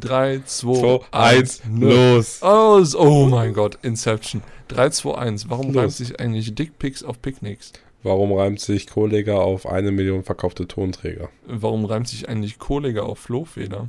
[0.00, 2.42] 3, 2, 2, 1, 1, los.
[2.42, 4.42] Oh, oh mein Gott, Inception.
[4.68, 5.50] 3, 2, 1.
[5.50, 5.76] Warum Los.
[5.76, 7.72] reimt sich eigentlich Dickpics auf Picknicks?
[8.02, 11.30] Warum reimt sich Kollega auf eine Million verkaufte Tonträger?
[11.46, 13.88] Warum reimt sich eigentlich Kollega auf Flohfeder?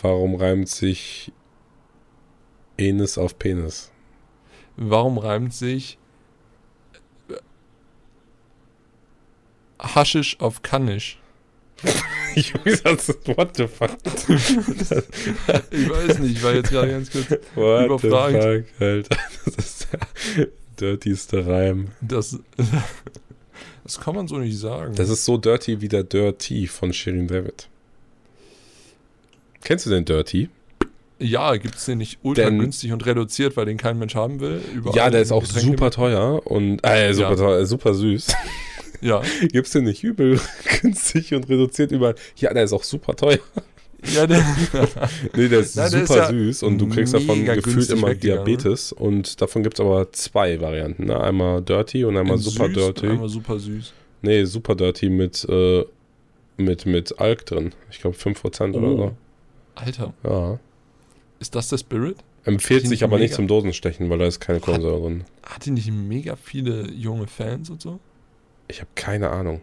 [0.00, 1.32] Warum reimt sich
[2.78, 3.92] Enis auf Penis?
[4.76, 5.98] Warum reimt sich
[7.28, 7.34] äh,
[9.78, 11.20] Haschisch auf Kannisch?
[12.84, 13.90] Das ist, what the fuck?
[15.70, 17.30] Ich weiß nicht, ich war jetzt gerade ganz kurz.
[17.54, 18.32] What Überfragt.
[18.32, 19.16] the fuck, Alter.
[19.44, 19.88] Das ist
[20.36, 20.46] der
[20.80, 21.88] dirtyste Reim.
[22.00, 22.38] Das,
[23.84, 24.94] das kann man so nicht sagen.
[24.94, 27.68] Das ist so dirty wie der Dirty von Shirin David.
[29.62, 30.48] Kennst du den Dirty?
[31.22, 34.40] ja, gibt es den nicht ultra Denn- günstig und reduziert, weil den kein Mensch haben
[34.40, 34.62] will?
[34.94, 37.36] Ja, der ist auch Getränke- super teuer und äh, super Ja.
[37.36, 38.28] teuer, super süß.
[39.00, 40.40] Ja, Gibt's den nicht übel
[40.82, 42.14] günstig und reduziert überall?
[42.36, 43.38] Ja, der ist auch super teuer.
[44.14, 44.38] ja der,
[45.36, 48.08] Nee, der ist Nein, der super ist ja süß und du kriegst davon gefühlt immer
[48.08, 51.06] weggegangen, Diabetes und davon gibt's aber zwei Varianten.
[51.06, 51.18] Ne?
[51.20, 53.06] Einmal Dirty und einmal in Super süß, Dirty.
[53.08, 53.92] Einmal super süß.
[54.22, 55.84] Nee, Super Dirty mit, äh,
[56.58, 57.72] mit, mit Alk drin.
[57.90, 59.12] Ich glaube 5% oder Oh.
[59.76, 60.28] Alter, so.
[60.28, 60.58] Ja.
[61.38, 62.16] ist das der Spirit?
[62.44, 65.24] Empfiehlt sich die aber nicht zum Dosenstechen, weil da ist keine Kohlensäure drin.
[65.42, 67.98] Hat die nicht mega viele junge Fans und so?
[68.70, 69.60] Ich habe keine Ahnung.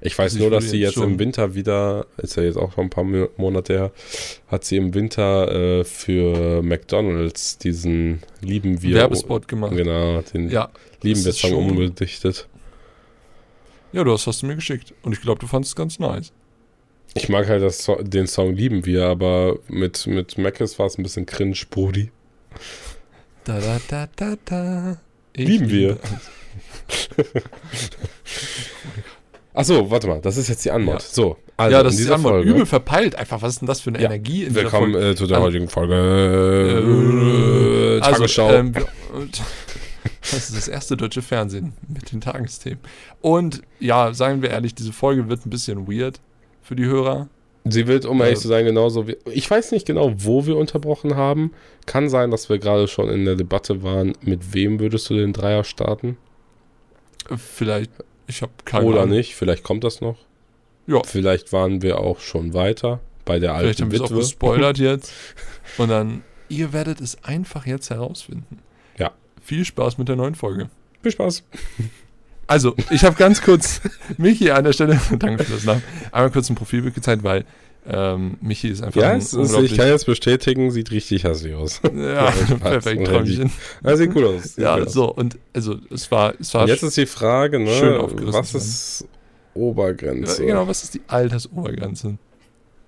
[0.00, 2.42] Ich weiß Also ich nur, dass würde sie jetzt jetzt im Winter wieder, ist ja
[2.44, 3.92] jetzt auch schon ein paar Mo- Monate her,
[4.48, 8.94] hat sie im Winter äh, für McDonalds diesen Lieben wir.
[8.96, 9.76] Werbespot gemacht.
[9.76, 10.70] Genau, den Ja,
[11.02, 12.48] lieben wir Song umgedichtet.
[13.92, 14.94] ja, du hast, hast du mir geschickt.
[15.02, 16.32] Und ich glaube, du fandest es ganz nice.
[17.14, 21.02] Ich mag halt das, den Song lieben wir, aber mit, mit Mackes war es ein
[21.02, 22.10] bisschen cringe, Brudi.
[23.44, 25.00] Da, da, da, da, da.
[25.34, 25.98] Ich Lieben wir.
[29.54, 30.94] Achso, warte mal, das ist jetzt die Anmod.
[30.94, 31.00] Ja.
[31.00, 32.34] So, also ja, das ist die dieser Antwort.
[32.36, 32.50] Folge.
[32.50, 33.14] Übel verpeilt.
[33.16, 35.10] Einfach, was ist denn das für eine Ja, Energie in dieser Willkommen Folge?
[35.10, 35.94] äh, zu der Also- heutigen Folge.
[37.98, 38.46] Äh, Tagesschau.
[38.46, 38.72] Also, ähm,
[40.22, 42.78] das ist das erste deutsche Fernsehen mit den Tagesthemen.
[43.20, 46.20] Und ja, seien wir ehrlich, diese Folge wird ein bisschen weird
[46.62, 47.28] für die Hörer.
[47.64, 49.16] Sie wird, um Äh, ehrlich zu sein, genauso wie.
[49.26, 51.52] Ich weiß nicht genau, wo wir unterbrochen haben.
[51.84, 55.32] Kann sein, dass wir gerade schon in der Debatte waren, mit wem würdest du den
[55.34, 56.16] Dreier starten?
[57.36, 57.90] Vielleicht,
[58.26, 59.16] ich habe keine Oder Ahnung.
[59.16, 59.34] nicht?
[59.34, 60.18] Vielleicht kommt das noch.
[60.86, 61.02] Ja.
[61.04, 64.78] Vielleicht waren wir auch schon weiter bei der Vielleicht alten haben wir es auch gespoilert
[64.78, 65.12] jetzt.
[65.78, 68.58] Und dann, ihr werdet es einfach jetzt herausfinden.
[68.98, 69.12] Ja.
[69.42, 70.68] Viel Spaß mit der neuen Folge.
[71.02, 71.44] Viel Spaß.
[72.46, 73.80] Also, ich habe ganz kurz
[74.18, 77.44] Michi an der Stelle, danke für das Namen, einmal kurz ein Profilbild gezeigt, weil
[77.86, 81.80] ähm, Michi ist einfach Ja, ein ist, ich kann jetzt bestätigen, sieht richtig hässlich aus.
[81.94, 83.50] ja, perfekt, Träumchen.
[83.82, 84.54] Ja, sieht gut aus.
[84.54, 84.92] Sieht Ja, aus.
[84.92, 88.00] so, und also, es war, es war jetzt ist die Frage, ne, schön
[88.32, 89.08] was zu ist
[89.54, 90.42] Obergrenze?
[90.42, 92.18] Ja, genau, was ist die Altersobergrenze?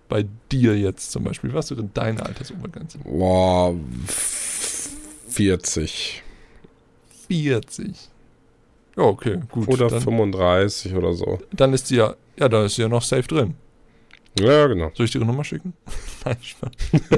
[0.08, 1.52] Bei dir jetzt zum Beispiel.
[1.54, 2.98] Was wäre deine Altersobergrenze?
[2.98, 3.74] Boah,
[4.06, 4.90] f-
[5.28, 6.22] 40.
[7.28, 8.10] 40.
[8.96, 9.66] Ja, okay, gut.
[9.68, 11.40] Oder dann, 35 oder so.
[11.52, 13.54] dann ist sie ja, ja, da ist sie ja noch safe drin.
[14.38, 14.90] Ja, genau.
[14.94, 15.74] Soll ich dir ihre Nummer schicken?
[16.24, 16.70] Nein, Spaß.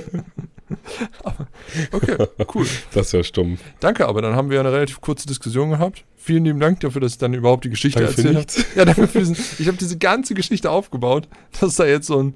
[1.93, 2.17] okay,
[2.55, 2.67] cool.
[2.93, 3.59] Das ja stumm.
[3.81, 6.05] Danke, aber dann haben wir eine relativ kurze Diskussion gehabt.
[6.17, 8.79] Vielen lieben Dank dafür, dass ich dann überhaupt die Geschichte Danke erzählt habe.
[8.79, 11.29] Ja, danke für diesen, ich habe diese ganze Geschichte aufgebaut,
[11.61, 12.35] dass da jetzt so ein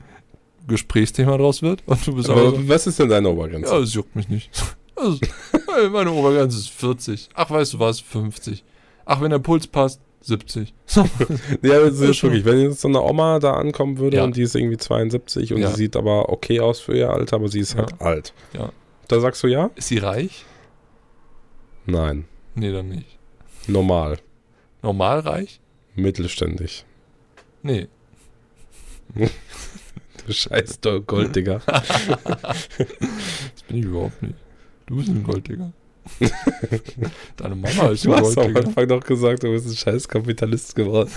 [0.68, 1.82] Gesprächsthema draus wird.
[1.86, 3.72] Und du bist aber so, Aber was ist denn deine Obergrenze?
[3.72, 4.50] Ja, das juckt mich nicht.
[4.94, 5.18] Also,
[5.90, 7.30] meine Obergrenze ist 40.
[7.34, 8.00] Ach, weißt du was?
[8.00, 8.62] 50.
[9.06, 10.74] Ach, wenn der Puls passt, 70.
[10.86, 11.04] So.
[11.62, 14.24] Ja, das ist wirklich, wenn jetzt so eine Oma da ankommen würde Ja.
[14.24, 15.70] und die ist irgendwie 72 und Ja.
[15.70, 18.06] sie sieht aber okay aus für ihr Alter, aber sie ist halt Ja.
[18.06, 18.34] alt.
[18.52, 18.70] Ja.
[19.08, 19.70] Da sagst du ja?
[19.76, 20.44] Ist sie reich?
[21.86, 22.26] Nein.
[22.54, 23.18] Nee, dann nicht.
[23.66, 24.18] Normal.
[24.82, 25.60] Normal reich?
[25.94, 26.84] Mittelständig.
[27.62, 27.88] Nee.
[30.26, 31.62] Du scheiß Golddigger.
[31.66, 34.34] Das bin ich überhaupt nicht.
[34.86, 35.72] Du bist ein Golddigger.
[37.36, 38.56] Deine Mama ist Du hast am.
[38.56, 41.10] Anfang doch gesagt, du bist ein scheiß Kapitalist geworden.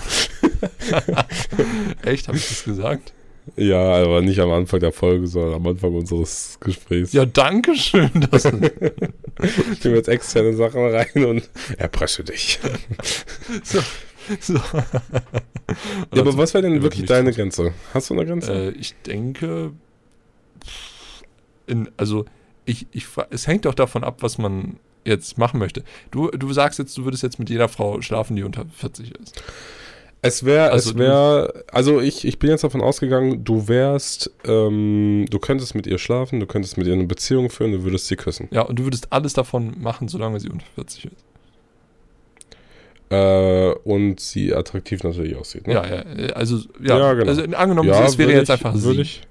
[2.02, 2.28] Echt?
[2.28, 3.12] Habe ich das gesagt?
[3.56, 7.12] Ja, aber nicht am Anfang der Folge, sondern am Anfang unseres Gesprächs.
[7.12, 8.10] Ja, danke schön.
[8.30, 12.58] Dass, Ich nehme jetzt externe Sachen rein und erpresse dich.
[13.62, 13.80] so,
[14.40, 14.54] so.
[14.54, 17.32] Ja, aber was wäre denn wirklich deine.
[17.32, 17.74] Grenze?
[17.92, 18.52] Hast du eine Grenze?
[18.52, 19.72] Äh, ich denke,
[21.66, 22.24] in, also
[22.64, 25.84] ich, ich, es hängt doch davon ab, was man jetzt machen möchte.
[26.10, 29.42] Du, du sagst jetzt, du würdest jetzt mit jeder Frau schlafen, die unter 40 ist.
[30.22, 35.26] Es wäre, Also es wäre, also ich, ich bin jetzt davon ausgegangen, du wärst, ähm,
[35.28, 38.16] du könntest mit ihr schlafen, du könntest mit ihr eine Beziehung führen, du würdest sie
[38.16, 38.48] küssen.
[38.50, 41.14] Ja, und du würdest alles davon machen, solange sie unter 40 ist.
[43.10, 45.66] Äh, und sie attraktiv natürlich aussieht.
[45.66, 45.74] Ne?
[45.74, 47.28] Ja, ja, äh, also, ja, Ja, genau.
[47.28, 49.00] also angenommen, Ja, es wäre jetzt ich, einfach sie.
[49.02, 49.22] ich.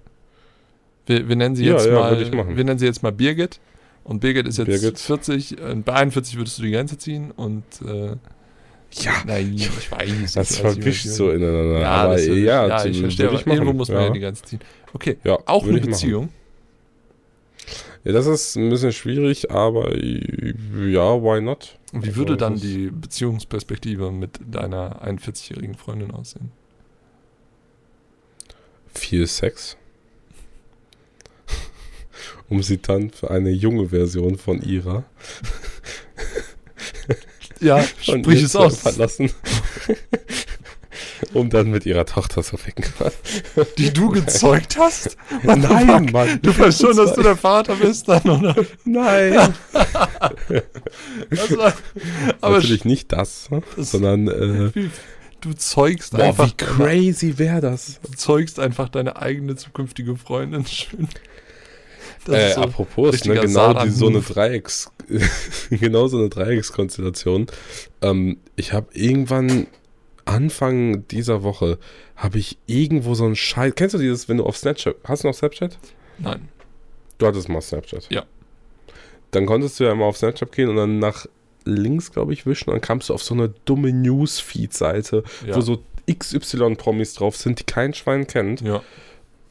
[1.06, 3.60] Wir, wir nennen sie Ja, jetzt ja, mal, ich wir nennen sie jetzt mal Birgit.
[4.04, 5.00] Und Birgit ist jetzt Birgit.
[5.00, 8.16] 40, äh, bei 41 würdest du die Grenze ziehen und äh,
[8.92, 10.34] Ja, nein, ich weiß.
[10.34, 11.80] das ich weiß, verwischt ich so ineinander.
[11.80, 12.34] Ja, aber das, ja,
[12.68, 14.08] ja, ich verstehe, würde aber irgendwo muss man ja.
[14.08, 14.10] ja.
[14.14, 14.60] die Grenze ziehen.
[14.94, 15.92] Okay, Ja, auch eine ich machen.
[15.92, 16.30] Beziehung.
[18.04, 21.80] Ja, das ist ein bisschen schwierig, aber ja, why not?
[21.94, 26.52] Wie Also, würde dann das- die Beziehungsperspektive mit deiner 41-jährigen Freundin aussehen?
[28.94, 29.78] Viel Sex.
[32.54, 35.04] Um sie dann für eine junge Version von ihrer
[37.60, 38.78] Ja, sprich es aus.
[38.78, 39.32] verlassen.
[41.34, 42.86] um dann mit ihrer Tochter zu ficken.
[43.80, 45.18] Die du gezeugt hast?
[45.44, 46.40] Nein, Mann.
[46.44, 48.56] Du weißt schon, dass du der Vater bist dann, oder?
[48.86, 49.34] Nein.
[49.72, 50.34] War,
[52.42, 54.90] aber Natürlich nicht das, das- sondern äh,
[55.42, 58.00] du zeugst boah, einfach wie crazy wäre das?
[58.04, 61.08] du zeugst einfach deine eigene zukünftige Freundin schön.
[62.25, 64.22] Das Äh, so, apropos, ne, genau die, so eine.
[64.22, 64.92] Dreiecks,
[65.70, 67.48] genau so eine Dreieckskonstellation.
[68.02, 69.68] Ähm, ich habe irgendwann
[70.25, 71.78] Anfang dieser Woche
[72.16, 73.74] habe ich irgendwo so einen Scheiß.
[73.75, 75.78] Kennst du dieses, wenn du auf Snapchat hast du noch Snapchat?
[76.20, 76.48] nein.
[77.20, 78.08] Du hattest mal Snapchat.
[78.10, 78.24] Ja.
[79.31, 81.26] Dann konntest du ja immer auf Snapchat gehen und dann nach
[81.66, 85.56] links, glaube ich, wischen und dann kamst du auf so eine dumme Newsfeed-Seite, Ja.
[85.56, 85.81] wo so
[86.12, 88.81] XY-Promis drauf sind, die kein Schwein kennt ja.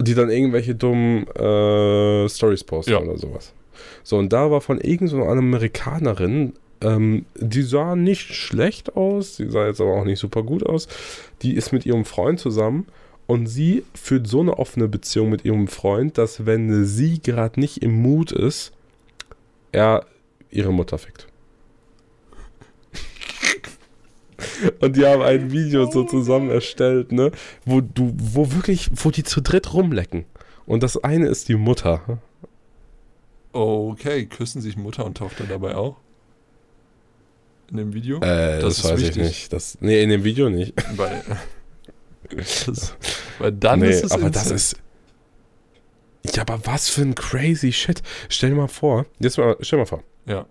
[0.00, 3.00] Die dann irgendwelche dummen äh, Stories posten Ja.
[3.00, 3.52] oder sowas.
[4.02, 9.66] So, und da war von irgendeiner Amerikanerin, ähm, die sah nicht schlecht aus, die sah
[9.66, 10.88] jetzt aber auch nicht super gut aus.
[11.42, 12.86] Die ist mit ihrem Freund zusammen
[13.26, 17.82] und sie führt so eine offene Beziehung mit ihrem Freund, dass wenn sie gerade nicht
[17.82, 18.72] im Mut ist,
[19.70, 20.04] er
[20.50, 21.28] ihre Mutter fickt.
[24.80, 27.30] Und die haben ein Video so zusammen erstellt, ne?
[27.64, 30.24] Wo du, wo wirklich, wo die zu dritt rumlecken.
[30.66, 32.18] Und das eine ist die Mutter.
[33.52, 35.96] Okay, küssen sich Mutter und Tochter dabei auch?
[37.70, 38.18] In dem Video?
[38.18, 39.16] Äh, Das das, ist weiß wichtig.
[39.16, 39.52] ich nicht.
[39.52, 40.74] Das, nee, in dem Video nicht.
[40.96, 41.22] Weil,
[42.66, 42.94] das,
[43.38, 44.76] weil dann nee, ist es aber das ist.
[46.34, 48.02] Ja, aber was für ein crazy Shit.
[48.28, 50.46] Stell dir mal vor, jetzt mal, stell dir mal vor, Ja.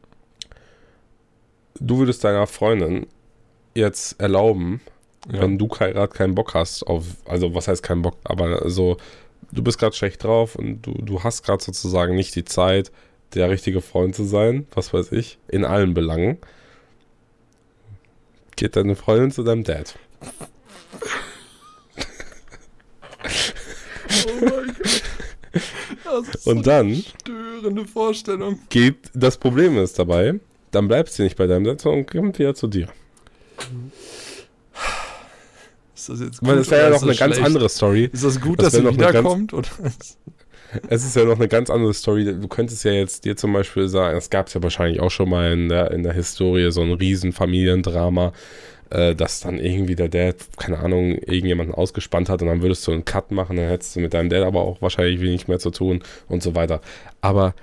[1.80, 3.08] du würdest deiner Freundin
[3.74, 4.82] jetzt erlauben,
[5.32, 5.42] ja.
[5.42, 8.98] wenn du gerade keinen Bock hast auf, also was heißt keinen Bock, aber so,
[9.52, 12.92] du bist gerade schlecht drauf und du, du hast gerade sozusagen nicht die Zeit,
[13.34, 16.38] der richtige Freund zu sein, was weiß ich, in allen Belangen.
[18.56, 19.96] Geht deine Freundin zu deinem Dad.
[24.28, 25.04] Oh mein Gott.
[26.04, 28.60] Das ist Und dann eine störende Vorstellung.
[28.70, 30.40] geht, das Problem ist dabei,
[30.72, 32.90] dann bleibst du nicht bei deinem Dad, sondern kommt wieder zu dir.
[36.02, 38.10] Ist das jetzt gut das wäre ja noch eine ganz andere Story.
[38.12, 39.54] Ist das gut, das dass noch eine ganz- wiederkommt?
[39.54, 39.70] Oder?
[40.88, 42.24] Es ist ja noch eine ganz andere Story.
[42.24, 45.30] Du könntest ja jetzt dir zum Beispiel sagen, es gab es ja wahrscheinlich auch schon
[45.30, 48.32] mal in der, in der Historie so ein riesen Familiendrama,
[48.90, 52.94] äh, dass dann irgendwie der Dad, keine Ahnung, irgendjemanden ausgespannt hat und dann würdest du
[52.94, 55.72] einen Cut machen, dann hättest du mit deinem Dad aber auch wahrscheinlich wenig mehr zu
[55.72, 56.80] tun und so weiter.
[57.20, 57.54] Aber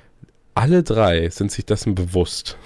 [0.54, 2.58] alle drei sind sich dessen bewusst,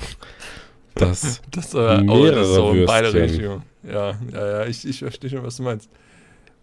[0.95, 3.13] dass Das äh, oh, das ist so in beide.
[3.13, 3.63] Richtungen.
[3.83, 5.89] Ja, ja, ja, ich, ich verstehe schon, was du meinst.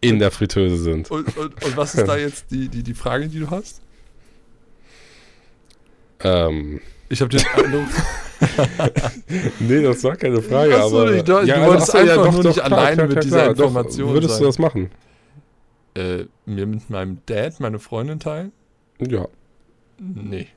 [0.01, 1.11] in der Fritteuse sind.
[1.11, 3.81] Und, und, und was ist da jetzt die, die, die Frage, die du hast?
[6.21, 7.87] Ähm, Ich habe den Eindruck,
[9.59, 11.13] nee, das war keine Frage, Ach so, aber...
[11.15, 14.33] ich dachte, du wolltest ach so, einfach nur nicht alleine mit dieser Doch, Information Würdest
[14.35, 14.41] sein.
[14.41, 14.91] du das machen?
[15.95, 18.51] äh, mir mit meinem Dad meine Freundin teilen?
[18.99, 19.27] Ja.
[19.97, 20.47] Nee.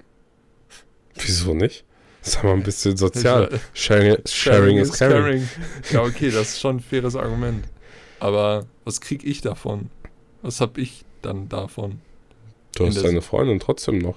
[1.14, 1.84] Wieso nicht?
[2.22, 3.48] Sag mal ein bisschen sozial.
[3.52, 5.48] Ich- Sharing, sharing is caring.
[5.90, 7.64] Ja, okay, das ist schon ein faires Argument.
[8.20, 9.90] Aber was krieg ich davon?
[10.42, 12.00] Was hab ich dann davon?
[12.76, 14.16] Du hast deine Freundin trotzdem noch.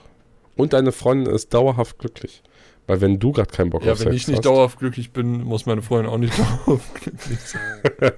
[0.55, 2.41] Und deine Freundin ist dauerhaft glücklich.
[2.87, 5.11] Weil wenn du gerade keinen Bock Ja, auf wenn Sex ich nicht hast, dauerhaft glücklich
[5.11, 6.33] bin, muss meine Freundin auch nicht
[6.67, 8.11] dauerhaft glücklich sein.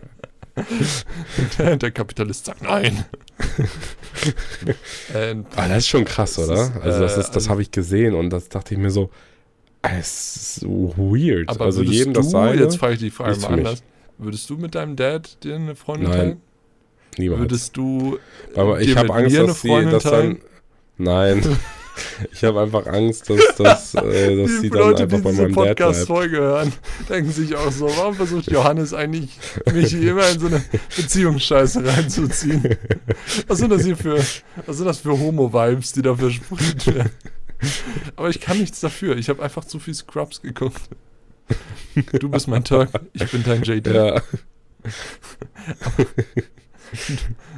[1.57, 3.05] der, der Kapitalist sagt nein.
[5.55, 6.53] Ah, das ist schon krass, oder?
[6.63, 8.89] ist, also das äh, ist, das also- habe ich gesehen und das dachte ich mir
[8.89, 9.09] so,
[9.99, 11.49] es ist so weird.
[11.49, 13.83] aber also würdest jedem du, das seine, jetzt frage ich die Frage mal anders,
[14.17, 16.41] würdest du mit deinem Dad dir eine Freundin Nein, teilen?
[17.17, 17.41] niemals.
[17.41, 18.19] Würdest du
[18.55, 20.39] aber ich habe Angst, dass sie das dann...
[20.97, 21.43] Nein.
[22.31, 25.53] ich habe einfach Angst, dass, dass, äh, dass sie dann Leute, einfach die bei meinem
[25.53, 25.79] Dad bleibt.
[25.79, 26.73] Podcast-Folge hören,
[27.09, 29.37] denken sich auch so, warum versucht Johannes eigentlich,
[29.71, 30.63] mich immer in so eine
[30.95, 32.77] Beziehungsscheiße reinzuziehen?
[33.47, 34.17] Was sind das hier für,
[34.65, 37.11] was sind das für Homo-Vibes, die da versprüht werden?
[38.15, 39.17] Aber ich kann nichts dafür.
[39.17, 40.81] Ich habe einfach zu viel Scrubs geguckt.
[42.19, 43.87] Du bist mein Turk, ich bin dein JD.
[43.87, 44.21] Ja.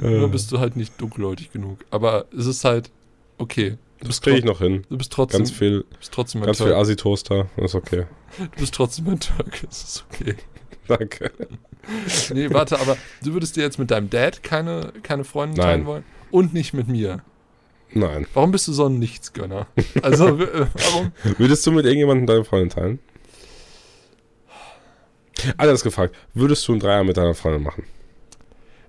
[0.00, 1.84] Nur bist du halt nicht dunkelhäutig genug.
[1.90, 2.90] Aber es ist halt,
[3.40, 3.78] Okay.
[4.00, 4.84] Du bist, Kriege ich noch hin.
[4.88, 6.78] du bist trotzdem, Ganz viel, bist trotzdem ein ganz viel Türk.
[6.78, 7.46] Assi-Toaster.
[7.56, 8.06] Ist okay.
[8.38, 9.60] Du bist trotzdem ein Türk.
[9.62, 10.36] Das ist okay.
[10.86, 11.30] Danke.
[12.32, 15.66] Nee, warte, aber du würdest dir jetzt mit deinem Dad keine, keine Freundin Nein.
[15.66, 16.04] teilen wollen?
[16.30, 17.22] Und nicht mit mir.
[17.92, 18.26] Nein.
[18.34, 19.66] Warum bist du so ein Nichtsgönner?
[20.02, 21.12] Also, äh, warum?
[21.38, 22.98] Würdest du mit irgendjemandem deine Freundin teilen?
[25.56, 26.14] Alles gefragt.
[26.34, 27.84] Würdest du einen Dreier mit deiner Freundin machen?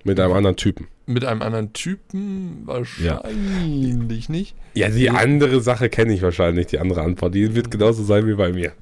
[0.04, 0.88] Mit einem anderen Typen?
[1.06, 4.56] Mit einem anderen Typen wahrscheinlich nicht.
[4.74, 7.36] Ja, die andere Sache kenne ich wahrscheinlich, die andere Antwort.
[7.36, 8.74] Die wird genauso sein wie bei mir.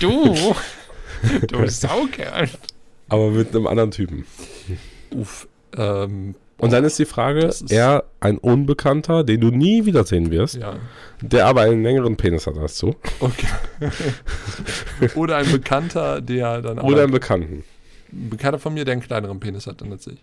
[0.00, 0.34] Du,
[1.46, 2.48] du Saukerl.
[3.08, 4.24] Aber mit einem anderen Typen.
[5.10, 10.30] Uff, ähm, Und dann ist die Frage, ist- er ein Unbekannter, den du nie wiedersehen
[10.30, 10.76] wirst, ja,
[11.20, 12.94] der aber einen längeren Penis hat als du.
[13.20, 13.46] okay.
[15.14, 17.64] Oder ein Bekannter, der dann Oder einen Bekannten.
[18.12, 20.22] ein Bekannter von mir, der einen kleineren Penis hat dann als ich.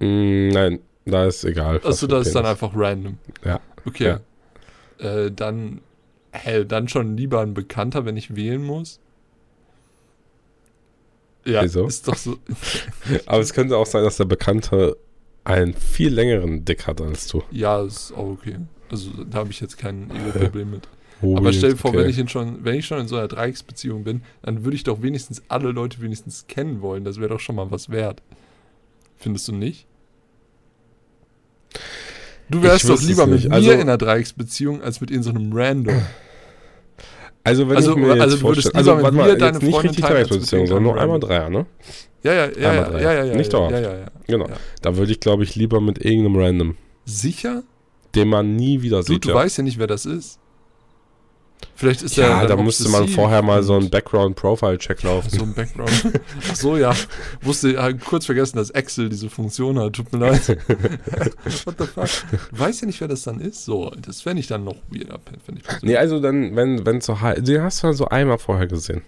[0.00, 1.76] Mm, nein, da ist egal.
[1.84, 3.18] Achso, für das ist dann einfach random.
[3.44, 3.60] Ja.
[3.86, 4.16] Okay.
[4.98, 5.80] Äh, dann,
[6.30, 9.00] hell, dann schon lieber ein Bekannter, wenn ich wählen muss.
[11.44, 11.86] Ja, Wieso?
[11.86, 12.36] ist doch so.
[13.26, 14.96] Aber es könnte auch sein, dass der Bekannte
[15.48, 17.42] einen viel längeren Dick hat als du.
[17.50, 18.56] Ja, ist auch okay.
[18.90, 20.88] Also da habe ich jetzt kein Ego-Problem mit.
[21.20, 21.98] Oh, Aber stell dir vor, okay.
[21.98, 25.02] wenn ich schon, wenn ich schon in so einer Dreiecksbeziehung bin, dann würde ich doch
[25.02, 27.02] wenigstens alle Leute wenigstens kennen wollen.
[27.02, 28.22] Das wäre doch schon mal was wert.
[29.16, 29.88] Findest du nicht?
[32.48, 33.48] Du wärst Ich doch lieber mit nicht.
[33.48, 36.02] mir Also- in einer Dreiecksbeziehung als mit irgendeinem so einem Random.
[37.42, 39.38] Also wenn Also- ich mir jetzt also du würdest also lieber warte mit mal, mir
[39.38, 41.66] deine jetzt nicht Freundin richtig Dreiecksposition, sondern nur einmal Dreier, ne?
[42.22, 43.02] Ja, ja, ja, Einmal ja, drei.
[43.02, 43.34] ja, ja, ja.
[43.36, 43.72] Nicht dauerhaft.
[43.74, 44.06] ja, ja, ja.
[44.26, 44.48] Genau.
[44.48, 44.56] Ja.
[44.82, 47.62] Da würde ich, glaube ich, lieber mit irgendeinem Random, Sicher?
[48.14, 49.24] den man nie wieder Du, sieht.
[49.24, 49.34] du ja.
[49.34, 50.38] weißt ja nicht, wer das ist.
[51.74, 55.30] Vielleicht ist der ja, da müsste man vorher mal so einen Background-Profile-Check laufen.
[55.30, 55.90] So ein Background.
[56.50, 56.92] Ach so, ja.
[57.40, 59.92] Wusste ja, kurz vergessen, dass Excel diese Funktion hat.
[59.94, 60.48] Tut mir leid.
[61.64, 62.08] What the fuck?
[62.50, 63.64] Du weißt ja nicht, wer das dann ist.
[63.64, 65.64] So, das fände ich dann noch ich persönlich.
[65.82, 69.02] Nee, also dann, wenn, wenn so den hast du dann so einmal vorher gesehen.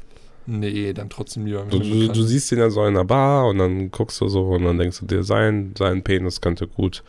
[0.47, 1.65] Nee, dann trotzdem lieber.
[1.65, 4.29] mit Du, du, du siehst ihn dann so in der Bar und dann guckst du
[4.29, 7.03] so und dann denkst du dir, sein, sein Penis könnte gut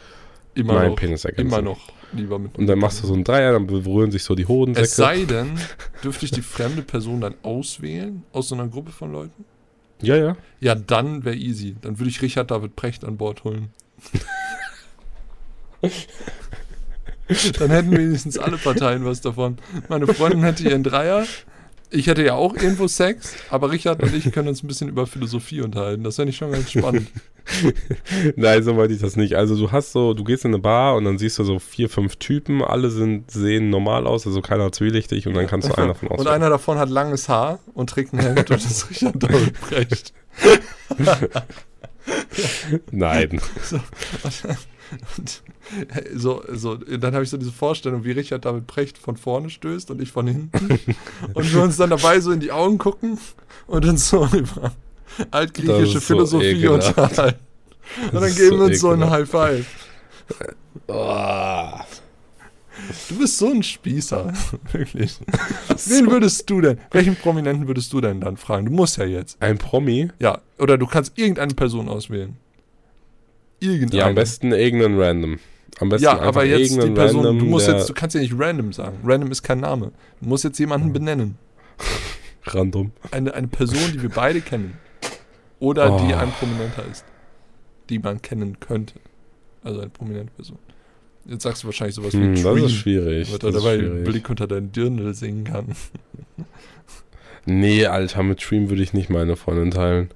[0.54, 1.48] immer mein noch, Penis ergänzen.
[1.48, 1.80] immer noch
[2.14, 4.86] lieber mit Und dann machst du so einen Dreier, dann berühren sich so die Hodensäcke.
[4.86, 5.60] Es sei denn,
[6.04, 9.46] dürfte ich die fremde Person dann auswählen aus so einer Gruppe von Leuten?
[10.02, 10.36] ja, ja.
[10.60, 11.76] Ja, dann wäre easy.
[11.82, 13.70] Dann würde ich Richard David Precht an Bord holen.
[17.60, 19.58] dann hätten wenigstens alle Parteien was davon.
[19.90, 21.26] Meine Freundin hätte ihren Dreier.
[21.94, 25.06] Ich hätte ja auch irgendwo Sex, aber Richard und ich können uns ein bisschen über
[25.06, 26.04] Philosophie unterhalten.
[26.06, 27.08] Das fände ich schon ganz spannend.
[28.38, 29.36] Nein, so meinte ich das nicht.
[29.36, 31.90] Also du hast so, du gehst in eine Bar und dann siehst du so vier,
[31.90, 35.90] fünf Typen, alle sind, sehen normal aus, also keiner zwielichtig und dann kannst du einen
[35.90, 36.36] davon Und auswählen.
[36.36, 40.14] einer davon hat langes Haar und trägt ein Hemd und ist Richard David Precht.
[42.92, 43.42] Nein.
[43.64, 43.80] So,
[45.18, 45.44] und,
[46.14, 49.92] so, so, dann habe ich so diese Vorstellung, wie Richard David Precht von vorne stößt
[49.92, 50.80] und ich von hinten.
[51.34, 53.18] und wir uns dann dabei so in die Augen gucken
[53.68, 54.74] und uns so über
[55.32, 56.98] altgriechische so Philosophie ekelhaft.
[56.98, 57.40] unterhalten.
[58.12, 59.14] Und dann geben wir uns so ein ekelhaft.
[59.14, 59.66] High Five.
[60.88, 61.80] Oh.
[63.10, 64.34] Du bist so ein Spießer.
[64.72, 65.20] Wirklich.
[65.88, 68.66] Wen würdest du denn, welchen Prominenten würdest du denn dann fragen?
[68.66, 69.42] Du musst ja jetzt.
[69.42, 70.10] Ein Promi?
[70.20, 72.38] Ja, oder du kannst irgendeine Person auswählen.
[73.62, 74.00] Irgendeine.
[74.02, 75.40] Ja, am besten irgendeinen Random.
[75.80, 78.22] Am besten Ja, aber jetzt die irgendeinen Person, Random, du musst jetzt, du kannst ja
[78.22, 78.98] nicht random sagen.
[79.06, 79.92] Random ist kein Name.
[80.20, 81.38] Du musst jetzt jemanden benennen.
[82.46, 82.92] random.
[83.12, 84.78] Eine, eine Person, die wir beide kennen.
[85.60, 86.18] Oder die Oh.
[86.18, 87.06] ein Prominenter ist.
[87.90, 88.96] Die man kennen könnte.
[89.64, 90.58] Also eine prominente Person.
[91.26, 92.66] Jetzt sagst du wahrscheinlich sowas wie Hm, das Dream.
[92.66, 93.32] ist schwierig.
[93.32, 94.04] Weil Das dabei schwierig.
[94.06, 95.68] Blick unter deinen Dirndl singen kann.
[97.46, 100.10] Nee, Alter, mit Dream würde ich nicht meine Freundin teilen.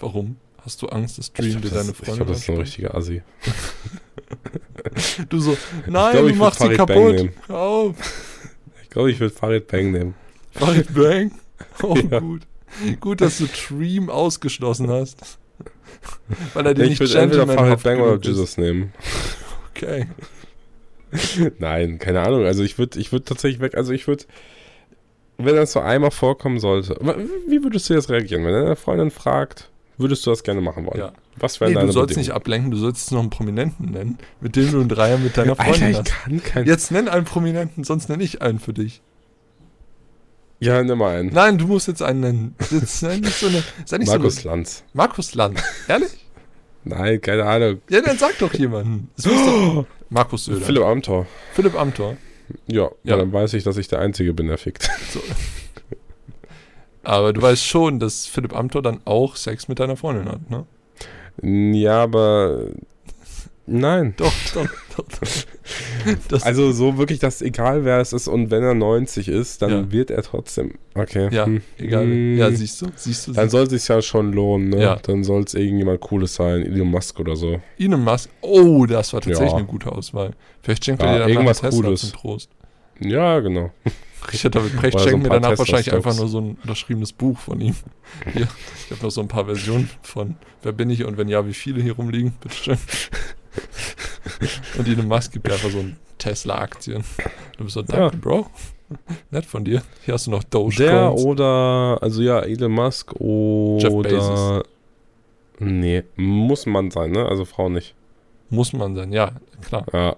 [0.00, 0.36] Warum?
[0.68, 2.94] Hast du Angst, dass Ich Dream dir deine ich Freundin glaube, das ist ein richtiger
[2.94, 3.22] Assi.
[5.30, 5.56] Du so,
[5.86, 7.30] nein, glaub, ich du machst sie kaputt.
[7.48, 7.96] auf.
[8.82, 10.14] Ich glaube, ich würde Farid Bang nehmen.
[10.50, 11.32] Farid Bang.
[11.82, 12.20] Oh, Ja.
[12.20, 12.42] gut.
[13.00, 15.38] Gut, dass du Dream ausgeschlossen hast.
[16.52, 18.28] Weil er dir ich nicht würde entweder Farid Bang oder genug ist.
[18.28, 18.92] Jesus nehmen.
[19.70, 20.06] Okay.
[21.58, 22.44] Nein, keine Ahnung.
[22.44, 24.24] Also ich würde ich würd tatsächlich weg, also ich würde,
[25.38, 26.94] wenn das so einmal vorkommen sollte,
[27.48, 28.44] wie würdest du jetzt reagieren?
[28.44, 30.98] Wenn deine Freundin fragt, würdest du das gerne machen wollen?
[30.98, 31.12] Ja.
[31.36, 32.36] Was wäre Nee, deine du sollst nicht Bedingung?
[32.36, 35.54] ablenken, du sollst jetzt noch einen Prominenten nennen, mit dem du einen Dreier mit deiner
[35.56, 36.22] Freundin Alter, ich hast.
[36.24, 36.66] kann kein...
[36.66, 39.02] Jetzt nenn einen Prominenten, sonst nenne ich einen für dich.
[40.60, 41.32] Ja, nimm mal einen.
[41.32, 42.54] Nein, du musst jetzt einen nennen.
[42.70, 43.62] Jetzt sei nicht so eine.
[43.84, 44.82] Sei nicht Markus so eine, Lanz.
[44.92, 45.62] Markus Land.
[45.86, 46.10] Ehrlich?
[46.82, 47.80] Nein, keine Ahnung.
[47.88, 49.08] Ja, dann sag doch jemanden.
[49.22, 50.64] Doch, Markus Söder.
[50.66, 51.26] Philipp Amthor.
[51.54, 52.16] Philipp Amthor.
[52.66, 52.90] Ja, Ja.
[53.04, 54.90] ja, dann weiß ich, dass ich der Einzige bin, der fickt.
[55.12, 55.20] So.
[57.08, 60.66] Aber du weißt schon, dass Philipp Amthor dann auch Sex mit deiner Freundin hat, ne?
[61.74, 62.66] Ja, aber
[63.64, 64.14] Nein.
[64.16, 65.04] Doch, doch, doch.
[65.20, 66.40] doch.
[66.44, 69.92] Also so wirklich, dass egal wer es ist und wenn er 90 ist, dann Ja.
[69.92, 70.74] wird er trotzdem.
[70.94, 71.28] Okay.
[71.30, 71.62] ja, hm.
[71.78, 72.04] egal.
[72.04, 72.36] Hm.
[72.38, 73.32] Ja, siehst du, siehst du.
[73.32, 74.80] Dann siehst soll es sich ja schon lohnen, ne?
[74.82, 74.96] Ja.
[74.96, 77.60] Dann soll es irgendjemand Cooles sein, Elon Musk oder so.
[77.78, 78.30] Elon Musk.
[78.40, 79.58] Oh, das war tatsächlich Ja.
[79.58, 80.32] eine gute Auswahl.
[80.62, 82.00] Vielleicht schenkt er dir dann irgendwas Tesla Cooles.
[82.00, 82.50] zum Trost.
[83.00, 83.70] Ja, genau.
[84.32, 87.38] Richard David Precht so schenkt ein mir danach wahrscheinlich einfach nur so ein unterschriebenes Buch
[87.38, 87.74] von ihm.
[88.32, 88.48] Hier,
[88.84, 91.54] ich habe noch so ein paar Versionen von Wer bin ich und wenn ja, wie
[91.54, 92.32] viele hier rumliegen.
[92.40, 92.78] Bitteschön.
[94.76, 97.04] und Elon Musk gibt dir einfach so ein Tesla-Aktien.
[97.56, 98.46] Du bist so, danke, Bro.
[99.30, 99.82] Nett von dir.
[100.04, 101.22] Hier hast du noch Der Dogecoins.
[101.24, 103.90] oder, also ja, Elon Musk oder.
[104.02, 104.62] Bezos.
[105.60, 107.26] Nee, muss man sein, ne?
[107.26, 107.94] Also Frau nicht.
[108.50, 109.84] Muss man sein, ja, klar.
[109.92, 110.16] Ja.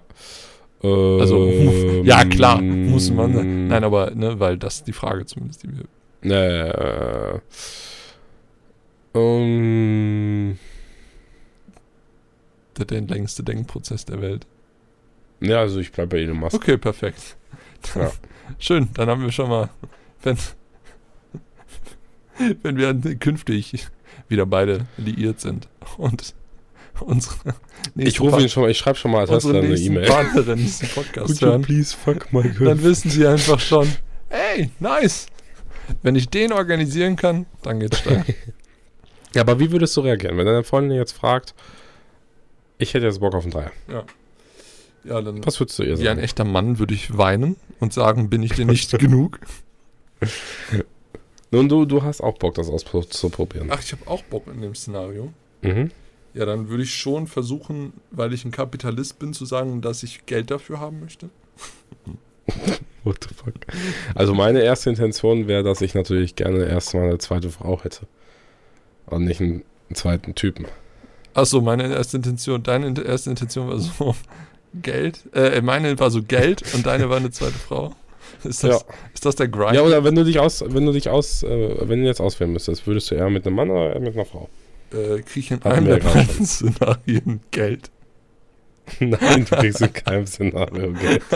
[0.83, 3.67] Also, Ähm, ja, klar, muss man sein.
[3.67, 5.85] Nein, aber, ne, weil das ist die Frage zumindest, die wir.
[6.23, 7.39] Äh,
[9.13, 10.57] ähm,
[12.77, 14.47] Der, der längste Denkprozess der Welt.
[15.39, 16.55] ja, also ich bleibe bei Elon Musk.
[16.55, 17.35] Okay, perfekt.
[17.95, 18.11] Ja.
[18.59, 19.69] Schön, dann haben wir schon mal,
[20.23, 20.37] wenn,
[22.63, 23.87] wenn wir künftig
[24.29, 26.33] wieder beide liiert sind und
[27.01, 27.35] unsere
[27.95, 30.07] Ich rufe ihn schon mal, ich schreibe schon mal Tesla eine E-Mail.
[30.07, 32.83] Partnerin diesen Podcast Could hören, please fuck my dann girl?
[32.83, 33.87] wissen sie einfach schon,
[34.29, 35.27] hey, nice.
[36.03, 38.23] Wenn ich den organisieren kann, dann geht's steil.
[39.33, 41.53] Ja, aber wie würdest du reagieren, wenn deine Freundin jetzt fragt,
[42.77, 43.71] ich hätte jetzt Bock auf einen Dreier.
[45.05, 46.19] Ja, dann Was würdest du ihr wie ein sagen?
[46.19, 49.39] echter Mann würde ich weinen und sagen, bin ich dir nicht genug?
[51.51, 53.69] Nun, du, du hast auch Bock, das auszuprobieren.
[53.71, 55.31] Ach, ich habe auch Bock in dem Szenario.
[55.61, 55.91] Mhm.
[56.33, 60.25] Ja, dann würde ich schon versuchen, weil ich ein Kapitalist bin, zu sagen, dass ich
[60.25, 61.29] Geld dafür haben möchte.
[63.03, 63.53] What the fuck?
[64.15, 68.07] Also meine erste Intention wäre, dass ich natürlich gerne erstmal eine zweite Frau hätte.
[69.07, 70.67] Und nicht einen, zweiten Typen.
[71.33, 74.15] Achso, meine erste Intention, deine in- erste Intention war so
[74.81, 75.23] Geld.
[75.33, 77.93] Äh, meine war so Geld und deine war eine zweite Frau.
[78.45, 79.73] Ist das, ist das der Grind?
[79.75, 82.53] Ja, oder wenn du dich aus, wenn du dich aus, äh, wenn du jetzt auswählen
[82.53, 84.49] müsstest, würdest du eher mit einem Mann oder eher mit einer Frau?
[84.93, 87.91] Äh, krieg ich in Hatten einem wir der beiden Szenarien Geld.
[88.99, 91.23] Nein, du kriegst in keinem Szenario Geld.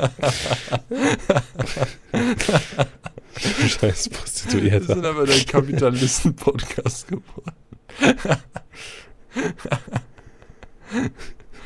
[3.37, 4.95] Scheiß Wir Prostituierter.
[4.95, 7.53] sind aber der Kapitalisten-Podcast geworden.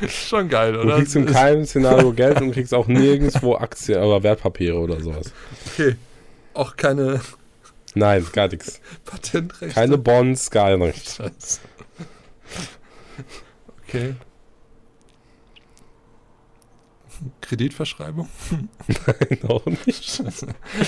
[0.08, 0.97] Schon geil, Du oder?
[0.97, 5.32] kriegst in keinem Szenario Geld und kriegst auch nirgendwo Aktien oder Wertpapiere oder sowas.
[5.73, 5.95] Okay.
[6.54, 7.21] Auch keine
[7.95, 8.80] Nein, gar nichts.
[9.06, 9.73] Patentrechte.
[9.75, 11.15] Keine Bonds, gar nichts.
[11.17, 11.60] Scheiße.
[13.88, 14.15] Okay.
[17.41, 18.29] Kreditverschreibung?
[18.88, 20.21] Nein, auch nicht.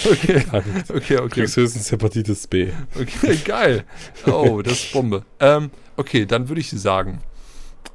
[0.05, 0.91] Okay, Gar nichts.
[0.91, 1.27] okay, okay.
[1.41, 2.71] kriegst höchstens Hepatitis B.
[2.99, 3.83] Okay, geil.
[4.27, 5.25] Oh, das ist Bombe.
[5.41, 7.19] Ähm, okay, dann würde ich sagen,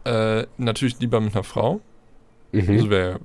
[0.04, 1.80] äh, natürlich lieber mit einer Frau.
[2.52, 2.90] Das Mhm.
[2.90, 3.20] wäre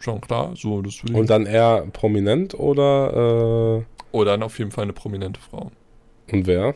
[0.00, 0.54] schon klar.
[0.56, 1.00] So, das.
[1.12, 5.70] Und dann eher prominent oder Oder dann auf jeden Fall eine prominente Frau.
[6.26, 6.74] äh, und wer?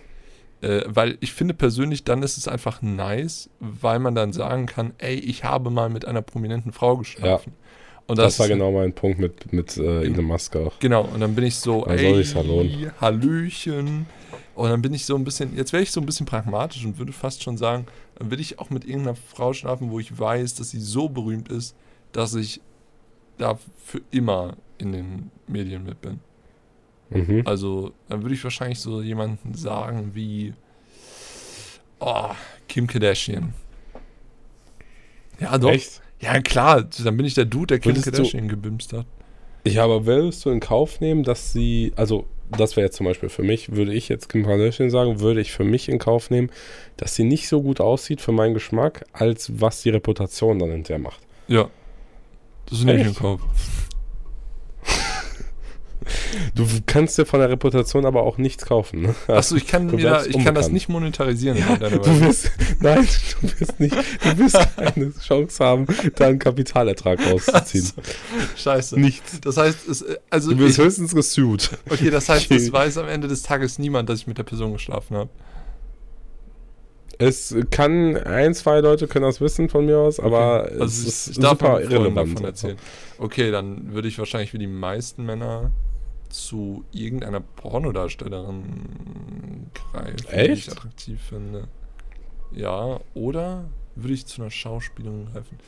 [0.62, 4.92] Äh, weil ich finde persönlich, dann ist es einfach nice, weil man dann sagen kann,
[4.98, 7.54] ey, ich habe mal mit einer prominenten Frau geschlafen.
[8.06, 10.78] Und Das, war ist- genau mein Punkt mit, mit äh, Elon Musk auch.
[10.80, 12.92] Genau, und dann bin ich so, Da ey, soll ja.
[13.00, 14.06] Hallöchen.
[14.54, 16.98] Und dann bin ich so ein bisschen, jetzt wäre ich so ein bisschen pragmatisch und
[16.98, 20.56] würde fast schon sagen, dann will ich auch mit irgendeiner Frau schlafen, wo ich weiß,
[20.56, 21.74] dass sie so berühmt ist,
[22.12, 22.60] dass ich
[23.38, 26.20] da für immer in den Medien mit bin.
[27.10, 27.42] Mhm.
[27.44, 30.54] Also, dann würde ich wahrscheinlich so jemanden sagen wie
[31.98, 32.30] oh,
[32.68, 33.52] Kim Kardashian.
[35.40, 35.70] Ja, doch.
[35.70, 36.00] Echt?
[36.20, 39.06] Ja, klar, dann bin ich der Dude, der Kim Würdest du- Kardashian gebimst hat.
[39.66, 43.28] Ja, aber würdest du in Kauf nehmen, dass sie, also das wäre jetzt zum Beispiel
[43.28, 46.50] für mich, würde ich jetzt Kim Kardashian sagen, würde ich für mich in Kauf nehmen,
[46.96, 50.98] dass sie nicht so gut aussieht für meinen Geschmack, als was die Reputation dann hinterher
[50.98, 51.20] macht.
[51.46, 51.68] Ja.
[52.66, 53.14] Das nehme ich in?
[53.14, 53.40] Kauf.
[56.54, 59.02] Du kannst dir von der Reputation aber auch nichts kaufen.
[59.02, 59.14] Ne?
[59.28, 61.58] Achso, ich kann mir da, ich kann das nicht monetarisieren.
[61.58, 63.06] Ja, du wirst, nein,
[63.42, 65.86] du wirst nicht, du wirst keine Chance haben,
[66.16, 67.88] da einen Kapitalertrag rauszuziehen.
[68.56, 68.98] Scheiße.
[68.98, 69.40] Nichts.
[69.40, 71.70] Das heißt, es, äh, also Du wirst ich, höchstens gesued.
[71.90, 72.56] okay, das heißt, Okay.
[72.56, 75.30] es weiß am Ende des Tages niemand, dass ich mit der Person geschlafen habe.
[77.18, 81.06] Es kann, ein, zwei Leute können das wissen von mir aus, aber Also es ich,
[81.08, 82.32] ist ich darf super irrelevant.
[82.32, 82.76] davon erzählen.
[83.18, 85.70] Okay, dann würde ich wahrscheinlich wie die meisten Männer
[86.30, 90.66] zu irgendeiner Pornodarstellerin greifen, die Echt?
[90.68, 91.68] ich attraktiv finde.
[92.52, 93.64] Ja, oder
[93.96, 95.58] würde ich zu einer Schauspielerin greifen?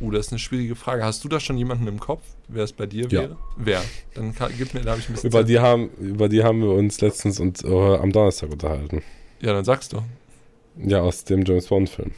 [0.00, 1.04] Uh, das ist eine schwierige Frage.
[1.04, 3.22] Hast du da schon jemanden im Kopf, wer es bei dir Ja.
[3.22, 3.36] wäre?
[3.56, 3.82] Wer?
[4.14, 5.48] Dann kann, gib mir, da habe ich ein bisschen Über Zeit.
[5.48, 9.02] die, haben, über die haben wir uns letztens und, äh, am Donnerstag unterhalten.
[9.40, 10.02] Ja, dann sagst du.
[10.78, 12.12] Ja, aus dem James Bond-Film.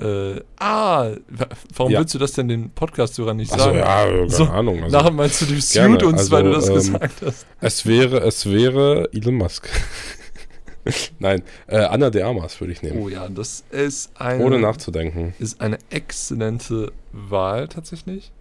[0.00, 2.00] Äh, ah, wa- warum Ja.
[2.00, 3.78] willst du das denn den Podcast-Hörern nicht Achso, sagen?
[3.78, 4.82] ja, keine So, Ahnung.
[4.82, 7.46] Also, Nachher meinst du, du suit uns, weil du das also, ähm, gesagt hast.
[7.60, 9.68] es wäre, es wäre Elon Musk.
[11.18, 13.00] Nein, äh, Anna de Armas würde ich nehmen.
[13.00, 15.32] Oh ja, das ist eine, Ohne nachzudenken.
[15.38, 18.32] ist eine exzellente Wahl tatsächlich.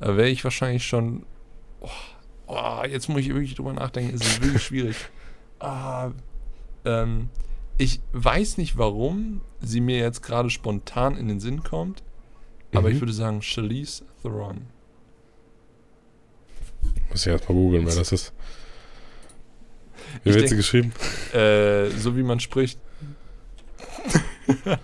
[0.00, 1.24] Da wäre ich wahrscheinlich schon.
[1.80, 1.88] Oh,
[2.48, 4.14] oh, jetzt muss ich wirklich drüber nachdenken.
[4.14, 4.96] Es ist wirklich schwierig.
[5.58, 6.10] Ah,
[6.84, 7.30] ähm,
[7.78, 12.02] ich weiß nicht, warum sie mir jetzt gerade spontan in den Sinn kommt,
[12.74, 12.94] aber Mhm.
[12.94, 14.62] ich würde sagen Charlize Theron.
[17.10, 18.32] Muss ich erstmal googeln, wer das ist.
[20.24, 20.92] Wie wird sie geschrieben?
[21.32, 22.78] Äh, so wie man spricht.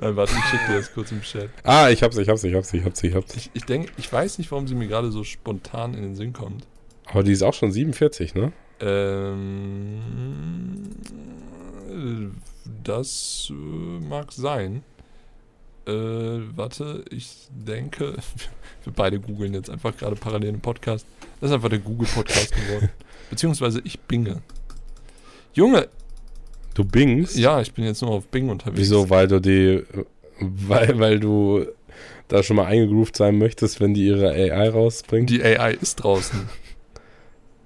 [0.00, 1.48] Nein, warte, ich schicke dir das kurz im Chat.
[1.64, 3.34] Ah, ich hab's, ich hab's, ich hab's, ich hab's, ich hab's.
[3.36, 6.32] Ich, ich denke, ich weiß nicht, warum sie mir gerade so spontan in den Sinn
[6.32, 6.66] kommt.
[7.06, 8.52] Aber die ist auch schon 47, ne?
[8.80, 10.00] Ähm,
[12.84, 13.52] das äh,
[14.08, 14.82] mag sein.
[15.86, 15.92] Äh,
[16.54, 18.14] warte, ich denke,
[18.84, 21.06] wir beide googeln jetzt einfach gerade parallel im Podcast.
[21.40, 22.90] Das ist einfach der Google-Podcast geworden.
[23.30, 24.42] Beziehungsweise ich binge.
[25.54, 25.88] Junge,
[26.74, 27.36] Du bingst?
[27.36, 28.78] ja, ich bin jetzt nur auf Bing unterwegs.
[28.80, 29.10] Wieso?
[29.10, 29.82] Weil du die,
[30.38, 31.66] weil, weil du
[32.28, 35.30] da schon mal eingegroovt sein möchtest, wenn die ihre AI rausbringt?
[35.30, 36.48] Die AI ist draußen.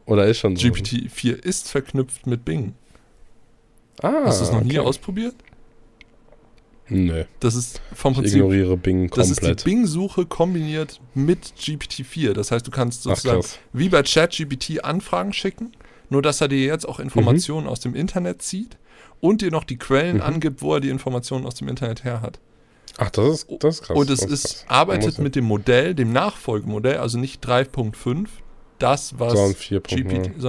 [0.07, 0.67] Oder ist schon so?
[0.67, 2.75] GPT-4 ist verknüpft mit Bing.
[4.03, 4.87] Ah, Hast du es noch nie okay.
[4.89, 5.35] ausprobiert?
[6.89, 9.61] Nö, Das ist vom ich Prinzip ignoriere Bing Das ist komplett.
[9.61, 12.35] die Bing-Suche kombiniert mit GPT-4.
[12.35, 13.59] Das heißt, du kannst Ach sozusagen krass.
[13.73, 15.73] wie bei ChatGPT Anfragen schicken,
[16.11, 18.77] nur dass er dir jetzt auch Informationen aus dem Internet zieht
[19.21, 20.23] und dir noch die Quellen Mhm.
[20.23, 22.39] angibt, wo er die Informationen aus dem Internet her hat.
[22.99, 23.97] Ach, das ist, das ist krass.
[23.97, 28.29] und es ist, arbeitet mit dem Modell, dem Nachfolgemodell, also nicht 3.5,
[28.79, 29.55] das was Sondern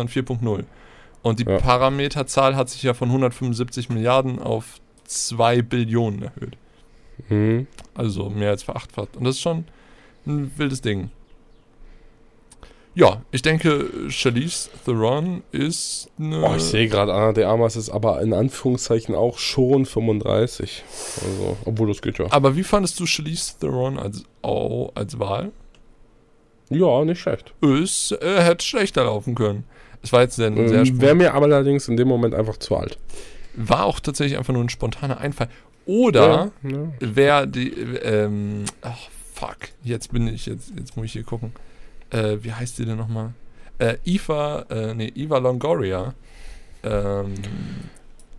[0.10, 0.64] 4.0.
[1.26, 1.30] GPT, sondern 4.0.
[1.30, 1.58] Und die Ja.
[1.58, 6.58] Parameterzahl hat sich ja von 175 Milliarden auf 2 Billionen erhöht.
[7.30, 7.68] Mhm.
[7.94, 9.16] Also mehr als verachtfacht.
[9.18, 9.66] Und das ist schon
[10.26, 11.10] ein wildes Ding.
[12.98, 16.42] Ja, ich denke, Charlize Theron ist eine.
[16.42, 20.84] Oh, ich sehe gerade, Anna de Armas ist aber in Anführungszeichen auch schon 35.
[21.22, 22.28] Also, obwohl das geht ja.
[22.30, 25.52] aber wie fandest du Charlize Theron als, oh, als Wahl?
[26.70, 27.54] Ja, nicht schlecht.
[27.62, 29.66] Es äh, hätte schlechter laufen können.
[30.06, 33.00] Es war jetzt sehr Ähm, Wäre mir aber allerdings in dem Moment einfach zu alt.
[33.56, 35.50] war auch tatsächlich einfach nur ein spontaner Einfall.
[35.88, 36.78] Oder Ja, ja.
[37.00, 38.98] wer die, ähm, ach,
[39.34, 41.54] fuck, jetzt bin ich, jetzt, jetzt muss ich hier gucken.
[42.12, 43.34] Äh, wie heißt die denn nochmal?
[43.80, 46.14] Äh, Eva, äh, nee, Eva Longoria.
[46.84, 47.34] Ähm,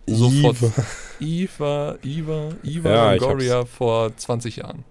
[0.05, 0.55] sofort.
[0.57, 0.71] Eva.
[1.19, 4.83] Eva, Eva, Eva Ja, Longoria vor 20 Jahren.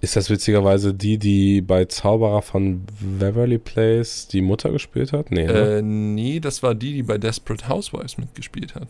[0.00, 5.30] Ist das witzigerweise die, die bei Zauberer von Beverly Place die Mutter gespielt hat?
[5.30, 5.78] Nee, ne?
[5.78, 8.88] Äh, nee, das war die, die bei Desperate Housewives mitgespielt hat.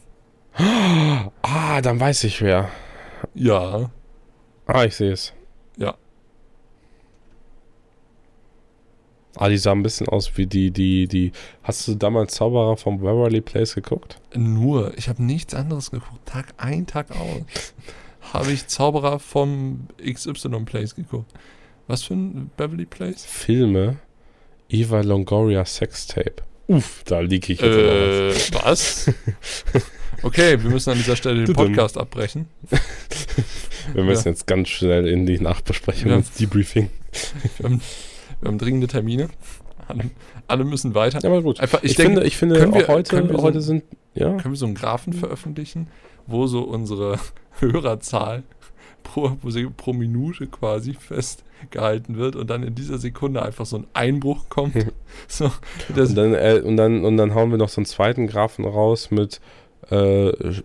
[1.42, 2.68] Ah, dann weiß ich wer.
[3.34, 3.90] Ja,
[4.72, 5.32] Ah, ich sehe es.
[5.76, 5.96] Ja.
[9.36, 11.32] Ah, die sah ein bisschen aus wie die, die, die.
[11.62, 14.20] Hast du damals Zauberer von Beverly Place geguckt?
[14.34, 16.24] nur, ich habe nichts anderes geguckt.
[16.26, 17.74] Tag ein, Tag aus.
[18.32, 21.32] Habe ich Zauberer vom XY Place geguckt.
[21.86, 23.24] Was für ein Beverly Place?
[23.24, 23.96] Filme.
[24.68, 26.36] Eva Longoria Sextape.
[26.68, 28.52] Uff, da liege ich jetzt.
[28.52, 29.10] Äh, was?
[30.22, 31.54] Okay, wir müssen an dieser Stelle den.
[31.54, 32.46] Podcast abbrechen.
[33.94, 36.16] Wir müssen jetzt ganz schnell in die Nachbesprechung Ja.
[36.18, 36.90] ins Debriefing.
[37.58, 37.80] Wir haben,
[38.42, 39.30] wir haben dringende Termine.
[39.88, 40.10] Alle,
[40.46, 41.20] alle müssen weiter.
[41.22, 41.58] Ja, aber gut.
[41.60, 43.82] Einfach, ich, Ich, denke, finde, ich finde können wir- auch heute, wir so- heute sind.
[44.14, 44.36] Ja.
[44.36, 45.88] können wir so einen Graphen veröffentlichen,
[46.30, 47.18] wo so unsere
[47.60, 48.42] Hörerzahl
[49.02, 49.36] pro,
[49.76, 54.74] pro Minute quasi festgehalten wird und dann in dieser Sekunde einfach so ein Einbruch kommt.
[55.28, 55.50] so,
[55.88, 59.10] Und dann, äh, und, dann, und dann hauen wir noch so einen zweiten Graphen raus
[59.10, 59.40] mit.
[59.90, 60.32] Äh,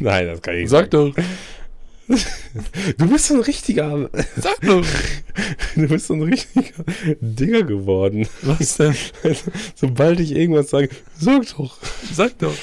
[0.00, 1.14] Nein, das kann ich nicht sag sagen.
[1.14, 1.24] doch,
[2.98, 4.10] Du bist so ein richtiger.
[4.36, 4.84] sag doch.
[5.76, 6.84] Du bist so ein richtiger
[7.20, 8.26] Dinger geworden.
[8.42, 8.94] Was denn?
[9.74, 11.78] Sobald ich irgendwas sage, sag doch.
[12.12, 12.54] Sag doch.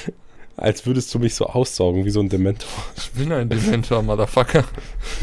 [0.57, 2.69] Als würdest du mich so aussaugen wie so ein Dementor.
[2.97, 4.65] Ich bin ein Dementor, Motherfucker.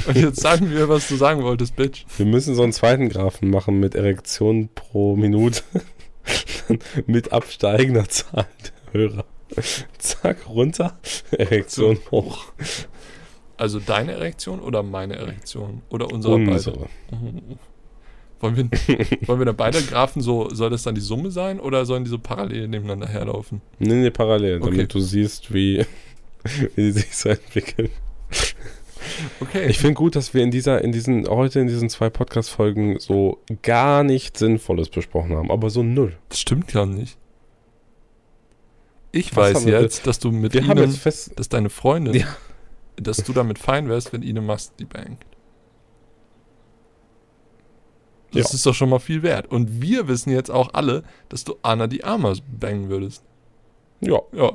[0.06, 2.04] Und jetzt sagen wir, was du sagen wolltest, Bitch.
[2.16, 5.62] Wir müssen so einen zweiten Graphen machen mit Erektion pro Minute.
[7.06, 9.24] mit absteigender Zahl der Hörer.
[9.98, 10.98] Zack, runter.
[11.32, 12.46] Erektion hoch.
[13.56, 15.82] Also deine Erektion oder meine Erektion?
[15.90, 16.52] Oder unsere beide?
[16.52, 16.88] Unsere.
[18.40, 21.86] Wollen wir, wollen wir da beide Graphen so, soll das dann die Summe sein oder
[21.86, 23.62] sollen die so parallel nebeneinander herlaufen?
[23.78, 24.86] Nee, nee, parallel, damit Okay.
[24.86, 25.86] du siehst, wie,
[26.74, 27.88] wie sie sich so entwickeln.
[29.40, 29.66] Okay.
[29.68, 33.38] Ich finde gut, dass wir in dieser, in diesen, heute in diesen zwei Podcast-Folgen so
[33.62, 36.14] gar nichts Sinnvolles besprochen haben, aber so null.
[36.28, 37.16] das stimmt gar nicht.
[39.12, 42.26] Ich Was weiß jetzt, dass du mit Wir ihnen, dass deine Freundin, Ja.
[42.96, 45.24] Dass du damit fein wärst, wenn ihnen machst die bangt.
[48.32, 48.54] Das Ja.
[48.54, 49.46] ist doch schon mal viel wert.
[49.50, 53.22] Und wir wissen jetzt auch alle, dass du Anna die Amas bangen würdest.
[54.00, 54.20] Ja.
[54.32, 54.52] Ja.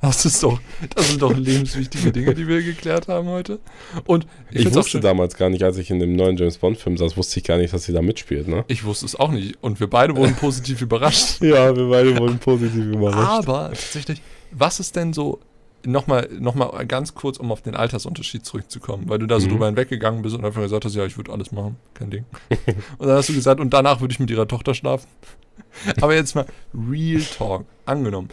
[0.00, 0.58] Das ist doch,
[0.96, 3.60] das sind doch lebenswichtige Dinge, die wir geklärt haben heute.
[4.06, 7.14] Und ich, Ich, wusste damals gar nicht, als ich in dem neuen James Bond-Film saß,
[7.18, 8.64] wusste ich gar nicht, dass sie da mitspielt, ne?
[8.68, 9.62] Ich wusste es auch nicht.
[9.62, 11.40] Und wir beide wurden positiv überrascht.
[11.42, 13.46] Ja, wir beide wurden positiv überrascht.
[13.48, 15.40] Aber tatsächlich, was ist denn so,
[15.86, 19.50] nochmal noch mal ganz kurz, um auf den Altersunterschied zurückzukommen, weil du da so Mhm.
[19.52, 22.24] drüber hinweggegangen bist und einfach gesagt hast, ja, ich würde alles machen, kein Ding.
[22.98, 25.08] und dann hast du gesagt, und danach würde ich mit ihrer Tochter schlafen.
[26.00, 27.66] Aber jetzt mal Real Talk.
[27.84, 28.28] Angenommen,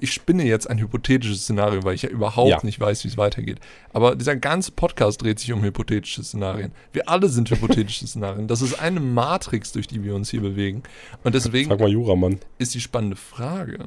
[0.00, 2.60] ich spinne jetzt ein hypothetisches Szenario, weil ich ja überhaupt Ja.
[2.62, 3.58] nicht weiß, wie es weitergeht.
[3.94, 6.72] Aber dieser ganze Podcast dreht sich um hypothetische Szenarien.
[6.92, 8.48] Wir alle sind hypothetische Szenarien.
[8.48, 10.82] Das ist eine Matrix, durch die wir uns hier bewegen.
[11.24, 12.38] Und deswegen Juramann.
[12.58, 13.86] ist die spannende Frage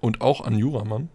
[0.00, 1.08] und auch an Juramann.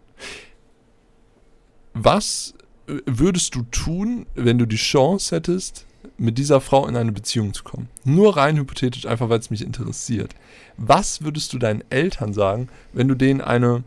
[1.94, 2.54] Was
[2.88, 5.86] äh, würdest du tun, wenn du die Chance hättest,
[6.18, 7.88] mit dieser Frau in eine Beziehung zu kommen?
[8.04, 10.34] Nur rein hypothetisch, einfach weil es mich interessiert.
[10.76, 13.84] Was würdest du deinen Eltern sagen, wenn du denen eine,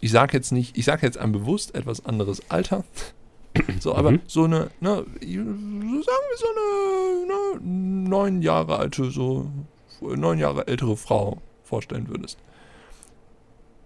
[0.00, 2.84] ich sage jetzt nicht, ich sage jetzt ein bewusst etwas anderes Alter,
[3.80, 4.20] so, aber Mhm.
[4.26, 9.50] so eine, ne, sagen wir so eine, ne, neun Jahre alte, so
[10.00, 12.38] neun Jahre ältere Frau vorstellen würdest.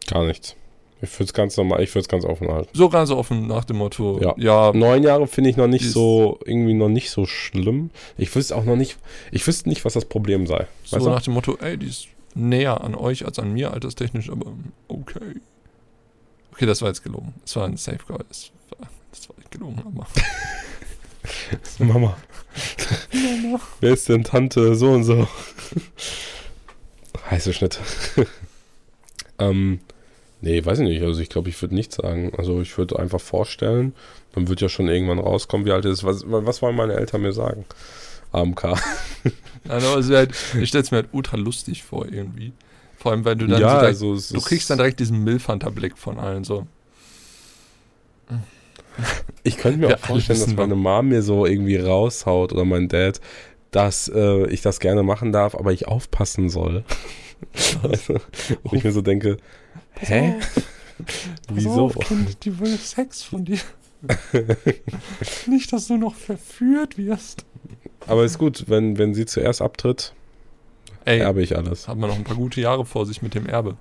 [0.06, 0.56] Gar nichts.
[1.02, 2.70] Ich würde es ganz normal, ich würde es ganz offen halten.
[2.72, 4.34] So ganz offen nach dem Motto, Ja.
[4.38, 7.90] ja, Neun Jahre finde ich noch nicht so, irgendwie noch nicht so schlimm.
[8.16, 8.96] Ich wüsste auch noch nicht,
[9.30, 10.66] ich wüsste nicht, was das Problem sei.
[10.84, 14.30] so Weißt nach dem Motto, ey, die ist näher an euch als an mir, alterstechnisch,
[14.30, 14.52] aber
[14.88, 15.40] okay.
[16.52, 17.34] Okay, das war jetzt gelogen.
[17.42, 18.24] Das war ein Safeguard.
[18.30, 20.06] Das war, das war gelogen, aber.
[21.84, 22.16] Mama,
[23.80, 25.28] wer ist denn Tante so und so?
[27.30, 27.78] Heiße Schnitt.
[29.38, 29.80] ähm,
[30.40, 31.02] nee, weiß ich nicht.
[31.02, 32.32] Also ich glaube, ich würde nichts sagen.
[32.36, 33.94] Also ich würde einfach vorstellen,
[34.34, 36.04] dann wird ja schon irgendwann rauskommen, wie alt es ist.
[36.04, 37.64] Was, was wollen meine Eltern mir sagen?
[38.32, 38.74] AMK.
[39.68, 42.52] Also, halt, ich stelle es mir halt ultra lustig vor, irgendwie.
[42.98, 45.98] Vor allem, weil du dann ja, so direkt, also du kriegst dann direkt diesen Milfhunter-Blick
[45.98, 46.68] von allen so.
[49.42, 53.20] Ich könnte mir auch vorstellen, dass meine Mom mir so irgendwie raushaut oder mein Dad,
[53.70, 56.84] dass äh, ich das gerne machen darf, aber ich aufpassen soll.
[57.82, 58.20] also,
[58.62, 59.36] wo ich mir so denke,
[60.00, 60.34] hä?
[61.52, 61.88] Wieso?
[61.88, 63.58] kind, die will Sex von dir.
[65.46, 67.44] Nicht, dass du noch verführt wirst.
[68.06, 70.14] Aber ist gut, wenn, wenn sie zuerst abtritt,
[71.04, 71.88] Ey, erbe ich alles.
[71.88, 73.76] hat man noch ein paar gute Jahre vor sich mit dem Erbe.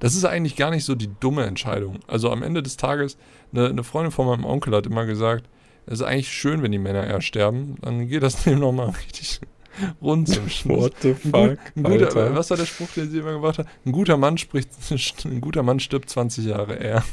[0.00, 2.00] Das ist eigentlich gar nicht so die dumme Entscheidung.
[2.06, 3.16] Also am Ende des Tages,
[3.52, 5.48] eine, eine Freundin von meinem Onkel hat immer gesagt,
[5.86, 9.40] es ist eigentlich schön, wenn die Männer erst sterben, dann geht das Leben nochmal richtig
[10.02, 10.84] rund zum Schluss.
[10.84, 11.58] What the Ein, gut, fuck?
[11.76, 12.34] ein guter, Alter.
[12.36, 13.66] was war der Spruch, den sie immer gemacht hat?
[13.86, 14.70] Ein guter Mann spricht,
[15.24, 17.04] ein guter Mann stirbt 20 Jahre eher.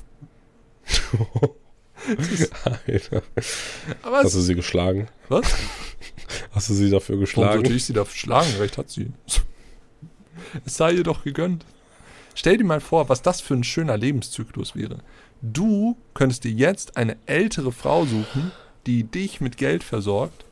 [2.88, 3.24] Alter.
[4.04, 5.08] Aber Hast du sie geschlagen?
[5.28, 5.54] was?
[6.52, 7.54] Hast du sie dafür Warum geschlagen?
[7.62, 8.50] sollte ich sie dafür schlagen?
[8.60, 9.12] Recht hat sie.
[10.66, 11.66] Es sei ihr doch gegönnt.
[12.36, 15.00] Stell dir mal vor, was das für ein schöner Lebenszyklus wäre.
[15.42, 18.52] Du könntest dir jetzt eine ältere Frau suchen,
[18.86, 20.46] die dich mit Geld versorgt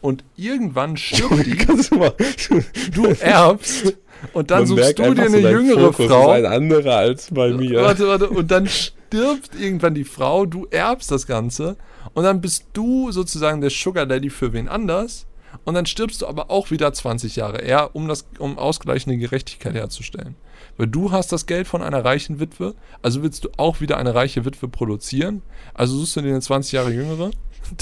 [0.00, 3.96] und irgendwann stirbt die, du du erbst
[4.32, 6.32] und dann Man suchst du dir so, eine dein jüngere Fokus Frau.
[6.32, 7.82] Ist ein anderer als bei mir.
[7.82, 11.76] Warte, warte, und dann stirbt irgendwann die Frau, du erbst das Ganze
[12.14, 15.26] und dann bist du sozusagen der Sugar Daddy für wen anders
[15.64, 19.74] und dann stirbst du aber auch wieder 20 Jahre eher, um das um ausgleichende Gerechtigkeit
[19.74, 20.36] herzustellen.
[20.76, 24.14] Weil du hast das Geld von einer reichen Witwe, also willst du auch wieder eine
[24.14, 25.42] reiche Witwe produzieren,
[25.74, 27.30] also suchst du dir eine 20 Jahre jüngere,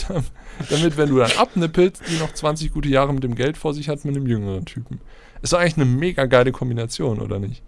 [0.70, 3.88] damit, wenn du dann abnippelst, die noch 20 gute Jahre mit dem Geld vor sich
[3.88, 5.00] hat mit einem jüngeren Typen.
[5.42, 7.62] Ist doch eigentlich eine mega geile Kombination, oder nicht?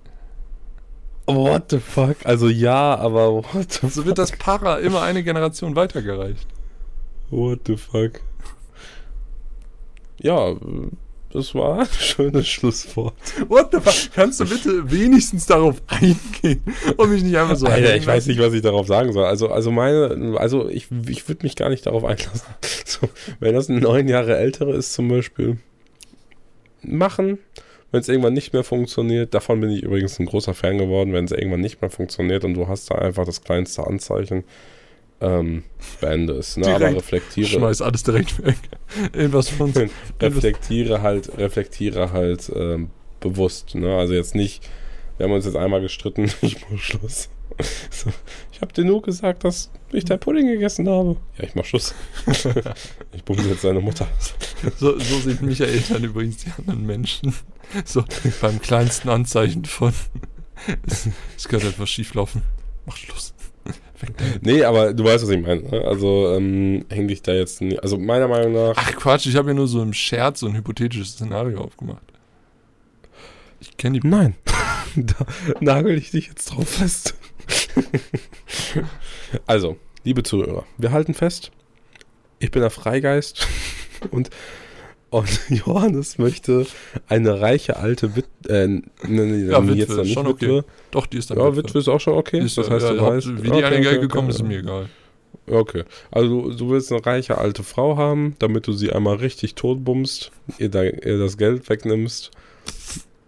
[1.26, 2.16] What the fuck?
[2.24, 6.46] Also ja, aber what the So wird das Para immer eine Generation weitergereicht.
[7.30, 8.20] What the fuck?
[10.18, 10.56] Ja,
[11.32, 13.14] das war ein schönes Schlusswort.
[13.48, 14.14] What the fuck?
[14.14, 16.62] Kannst du bitte wenigstens darauf eingehen
[16.96, 19.24] und mich nicht einfach so Alter, hängen ich weiß nicht, was ich darauf sagen soll.
[19.24, 22.46] Also, also meine, also ich, ich würde mich gar nicht darauf einlassen.
[22.88, 23.08] So,
[23.40, 25.58] wenn das ein neun Jahre ältere ist zum Beispiel,
[26.82, 27.38] machen.
[27.92, 31.24] Wenn es irgendwann nicht mehr funktioniert, davon bin ich übrigens ein großer Fan geworden, wenn
[31.24, 34.44] es irgendwann nicht mehr funktioniert und du hast da einfach das kleinste Anzeichen,
[35.20, 35.64] ähm,
[36.00, 36.56] beende es.
[36.56, 36.74] Ne?
[36.74, 38.56] Aber reflektiere, Schmeiß alles direkt weg.
[39.12, 39.72] Irgendwas von
[40.20, 43.74] reflektiere halt, reflektiere halt ähm, bewusst.
[43.74, 43.96] Ne?
[43.96, 44.68] Also jetzt nicht,
[45.16, 47.28] wir haben uns jetzt einmal gestritten, ich mach Schluss.
[47.90, 48.10] So,
[48.52, 51.16] ich habe dir nur gesagt, dass ich dein Pudding gegessen habe.
[51.38, 51.94] Ja, ich mach Schluss.
[53.14, 54.06] ich bumse jetzt seine Mutter.
[54.78, 57.34] So, so sieht Michael dann übrigens die anderen Menschen.
[57.86, 58.04] So
[58.42, 59.94] beim kleinsten Anzeichen von
[60.86, 62.42] es, es könnte etwas schief laufen.
[62.84, 63.34] Mach Schluss.
[64.42, 65.62] Nee, aber du weißt, was ich meine.
[65.62, 65.84] ne?
[65.84, 67.60] Also ähm, häng dich da jetzt.
[67.60, 68.74] nie- Also meiner Meinung nach.
[68.76, 72.02] Ach Quatsch, ich habe ja nur so im Scherz so ein hypothetisches Szenario aufgemacht.
[73.60, 74.06] Ich kenne die.
[74.06, 74.34] Nein.
[74.96, 75.26] da
[75.60, 77.14] nagel ich dich jetzt drauf fest.
[79.46, 81.50] also, liebe Zuhörer, wir halten fest.
[82.38, 83.46] Ich bin der Freigeist
[84.10, 84.30] und,
[85.16, 86.66] und Johannes möchte
[87.08, 90.46] eine reiche alte Wit äh, ne, ne, Ja, nee, Witwe, jetzt nicht schon okay.
[90.48, 90.64] Witwe.
[90.90, 91.64] Doch, die ist dann Ja, Witwe.
[91.68, 92.40] Witwe ist auch schon okay.
[92.40, 94.28] Ist, das heißt, ja, du Haupt- weißt, wie die an okay, ihr Geld okay, gekommen
[94.28, 94.88] okay, ist, ist mir egal.
[95.48, 100.32] Okay, also du, willst eine reiche alte Frau haben, damit du sie einmal richtig totbummst,
[100.58, 102.32] ihr, da, ihr das Geld wegnimmst,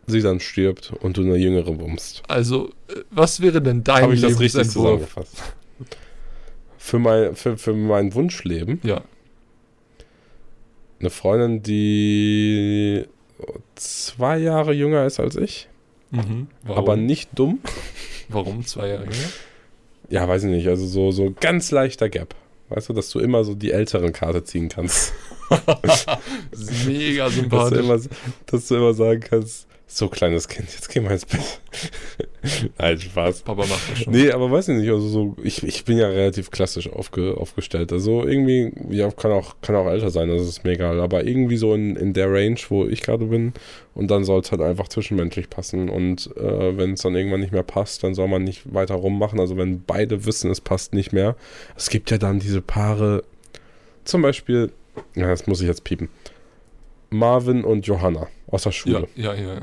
[0.08, 2.22] sie dann stirbt und du eine jüngere bummst.
[2.26, 5.36] Also, äh, was wäre denn dein Habe ich das richtig zusammengefasst?
[6.76, 9.02] Für mein, für, für mein Wunschleben Ja.
[11.00, 13.04] Eine Freundin, die
[13.76, 15.68] zwei Jahre jünger ist als ich,
[16.10, 16.46] Mhm.
[16.66, 17.60] Aber nicht dumm.
[18.30, 18.64] Warum?
[18.64, 19.28] Zwei Jahre jünger?
[20.08, 22.34] Ja, weiß ich nicht, also so, so ganz leichter Gap.
[22.70, 25.12] Weißt du, dass du immer so die älteren Karte ziehen kannst.
[26.86, 27.78] Mega Dass du, sympathisch.
[27.78, 28.00] immer,
[28.46, 31.60] dass du immer sagen kannst, so kleines Kind, jetzt geh mal ins Bett.
[32.78, 33.40] Nein, Spaß.
[33.40, 34.12] Papa macht das schon.
[34.12, 37.90] Nee, aber weiß ich nicht, also so, ich, ich bin ja relativ klassisch aufge, aufgestellt.
[37.90, 41.00] Also irgendwie, ja, kann auch, kann auch älter sein, das ist mir egal.
[41.00, 43.54] Aber irgendwie so in, in der Range, wo ich gerade bin.
[43.94, 45.88] Und dann soll es halt einfach zwischenmenschlich passen.
[45.88, 49.40] Und äh, wenn es dann irgendwann nicht mehr passt, dann soll man nicht weiter rummachen.
[49.40, 51.34] Also wenn beide wissen, es passt nicht mehr.
[51.76, 53.24] Es gibt ja dann diese Paare,
[54.04, 54.70] zum Beispiel,
[55.14, 56.10] ja, das muss ich jetzt piepen.
[57.10, 59.08] Marvin und Johanna aus der Schule.
[59.16, 59.60] ja, ja, ja.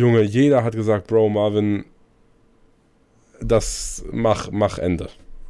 [0.00, 1.84] Junge, jeder hat gesagt, Bro, Marvin,
[3.40, 5.08] das mach, mach Ende.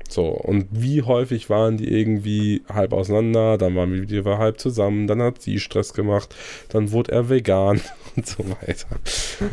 [0.09, 5.07] So, und wie häufig waren die irgendwie halb auseinander, dann waren wir wieder halb zusammen,
[5.07, 6.35] dann hat sie Stress gemacht,
[6.71, 7.81] dann wurde er vegan
[8.17, 8.89] und so weiter.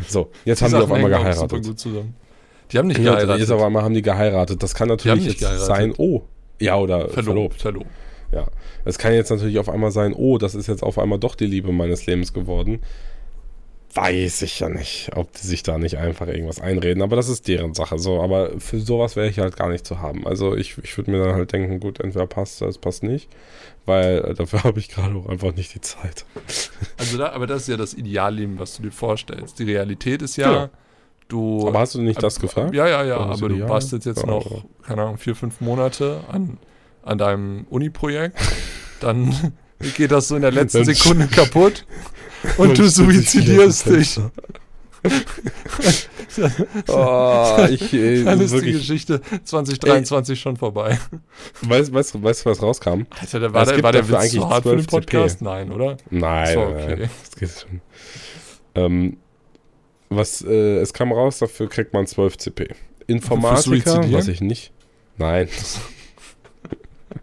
[0.08, 1.66] So, jetzt haben die auf einmal auch Super geheiratet.
[1.66, 2.16] gut zusammen.
[2.72, 3.40] Die haben nicht Ja, geheiratet.
[3.42, 4.62] jetzt auf einmal haben die geheiratet.
[4.64, 5.66] Das kann natürlich jetzt geheiratet.
[5.68, 6.24] sein, oh,
[6.60, 7.62] ja, oder verlobt, verlobt.
[7.62, 7.86] verlobt.
[8.32, 8.48] Ja,
[8.84, 11.46] es kann jetzt natürlich auf einmal sein, oh, das ist jetzt auf einmal doch die
[11.46, 12.80] Liebe meines Lebens geworden.
[13.94, 17.48] Weiß ich ja nicht, ob die sich da nicht einfach irgendwas einreden, aber das ist
[17.48, 17.98] deren Sache.
[17.98, 20.28] So, aber für sowas wäre ich halt gar nicht zu haben.
[20.28, 23.28] Also ich, ich würde mir dann halt denken, gut, entweder passt es passt nicht,
[23.86, 26.26] weil äh, dafür habe ich gerade auch einfach nicht die Zeit.
[26.98, 29.58] Also da, aber das ist ja das Idealleben, was du dir vorstellst.
[29.58, 30.70] Die Realität ist ja, Genau.
[31.30, 31.68] du.
[31.68, 32.76] Aber hast du nicht das Ab- gefragt?
[32.76, 34.62] Ja, ja, ja, das aber du bastelst jetzt Ja, noch, ja.
[34.86, 36.58] keine Ahnung, vier, fünf Monate an,
[37.04, 38.38] an deinem Uni-Projekt.
[39.00, 39.54] Dann
[39.96, 41.86] geht das so in der letzten Sekunde kaputt
[42.58, 44.20] und du suizidierst dich.
[46.88, 51.00] Oh, ich, ey, Dann ist die wirklich, Geschichte 2023 schon vorbei.
[51.62, 53.04] weißt, weißt, weißt du, was rauskam?
[53.20, 54.90] Alter, da war, Es der, war der Witz eigentlich zu hart für den 12 CP.
[55.18, 55.42] Podcast?
[55.42, 55.98] Nein, oder?
[56.10, 56.96] Nein, So, okay.
[57.00, 57.82] nein, das geht schon.
[58.76, 59.18] Ähm,
[60.10, 62.76] was, äh, es kam raus, dafür kriegt man 12 CP.
[63.08, 64.72] Informatiker, was ich nicht.
[65.18, 65.48] Nein.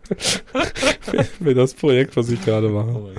[1.42, 2.90] Für das Projekt, was ich gerade mache.
[2.94, 3.10] Oh.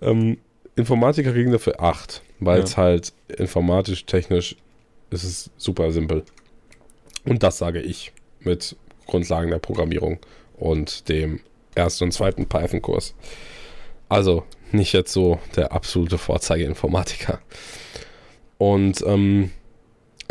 [0.00, 0.38] Ähm,
[0.76, 2.64] Informatiker kriegen dafür 8, weil Ja.
[2.64, 4.56] es halt informatisch, technisch
[5.10, 6.24] ist es super simpel.
[7.24, 10.18] Und das sage ich mit Grundlagen der Programmierung
[10.56, 11.40] und dem
[11.74, 13.14] ersten und zweiten Python-Kurs.
[14.08, 17.40] Also nicht jetzt so der absolute Vorzeige-Informatiker.
[18.58, 19.50] Und ähm,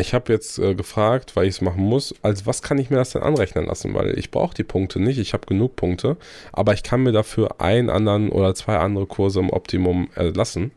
[0.01, 2.97] ich habe jetzt äh, gefragt, weil ich es machen muss, als was kann ich mir
[2.97, 3.93] das denn anrechnen lassen?
[3.93, 6.17] Weil ich brauche die Punkte nicht, ich habe genug Punkte,
[6.51, 10.71] aber ich kann mir dafür einen anderen oder zwei andere Kurse im Optimum erlassen.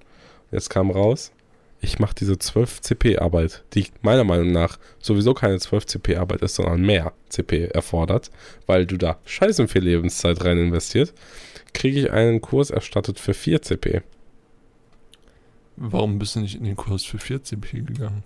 [0.53, 1.33] Jetzt kam raus,
[1.81, 6.83] ich mache diese 12 CP-Arbeit, die meiner Meinung nach sowieso keine 12 CP-Arbeit ist, sondern
[6.83, 8.31] mehr CP erfordert,
[8.67, 11.13] weil du da scheißen viel Lebenszeit rein investiert,
[11.73, 14.03] kriege ich einen Kurs erstattet für 4 CP.
[15.77, 18.23] Warum bist du nicht in den Kurs für 14p gegangen?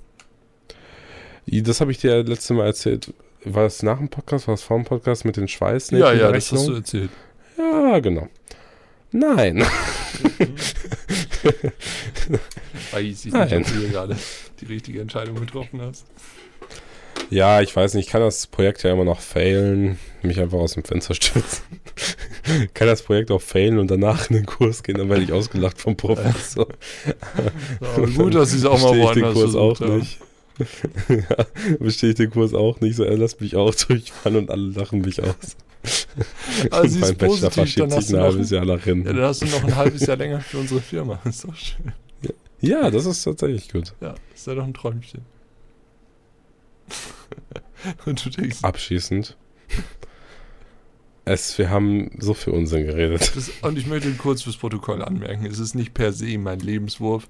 [1.51, 3.13] Das habe ich dir letztes Mal erzählt.
[3.45, 6.07] War es nach dem Podcast, war es vor dem Podcast mit den Schweißnähten?
[6.07, 7.11] ja, ja, das hast du erzählt.
[7.57, 8.29] Ja, genau.
[9.13, 9.65] Nein.
[12.91, 13.49] Weiß ich Nein.
[13.49, 14.17] nicht, ob du hier gerade
[14.61, 16.05] die richtige Entscheidung getroffen hast.
[17.31, 20.75] Ja, ich weiß nicht, ich kann das Projekt ja immer noch failen, mich einfach aus
[20.75, 21.63] dem Fenster stürzen.
[22.75, 25.79] kann das Projekt auch failen und danach in den Kurs gehen, dann werde ich ausgelacht
[25.79, 26.69] vom Professor.
[27.81, 29.99] Aber gut, dass sie es auch mal ich den woanders Kurs auch haben.
[29.99, 30.19] nicht.
[31.09, 31.47] Ja,
[31.79, 32.97] verstehe ich den Kurs auch nicht.
[32.97, 35.57] So, er lässt mich auch durchfallen und alle lachen mich aus.
[35.83, 39.05] Sie mein Bachelor positiv, verschiebt dann hast sich ein halbes Jahr nach ja, hinten.
[39.05, 41.21] dann hast du noch ein halbes Jahr länger für unsere Firma.
[41.25, 41.93] Ist doch schön.
[42.61, 43.95] Ja, das ist tatsächlich gut.
[44.01, 45.23] Ja, ist ja doch ein Träumchen.
[48.05, 49.37] Und du denkst, Abschließend.
[51.25, 53.33] Es, wir haben so viel Unsinn geredet.
[53.37, 57.29] das, und ich möchte kurz fürs Protokoll anmerken, es ist nicht per se mein Lebenswurf.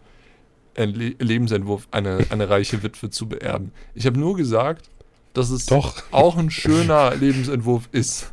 [0.78, 3.72] Ein Le Lebensentwurf, eine, eine reiche Witwe zu beerben.
[3.94, 4.90] Ich habe nur gesagt,
[5.34, 6.02] dass es Doch.
[6.10, 8.32] auch ein schöner Lebensentwurf ist.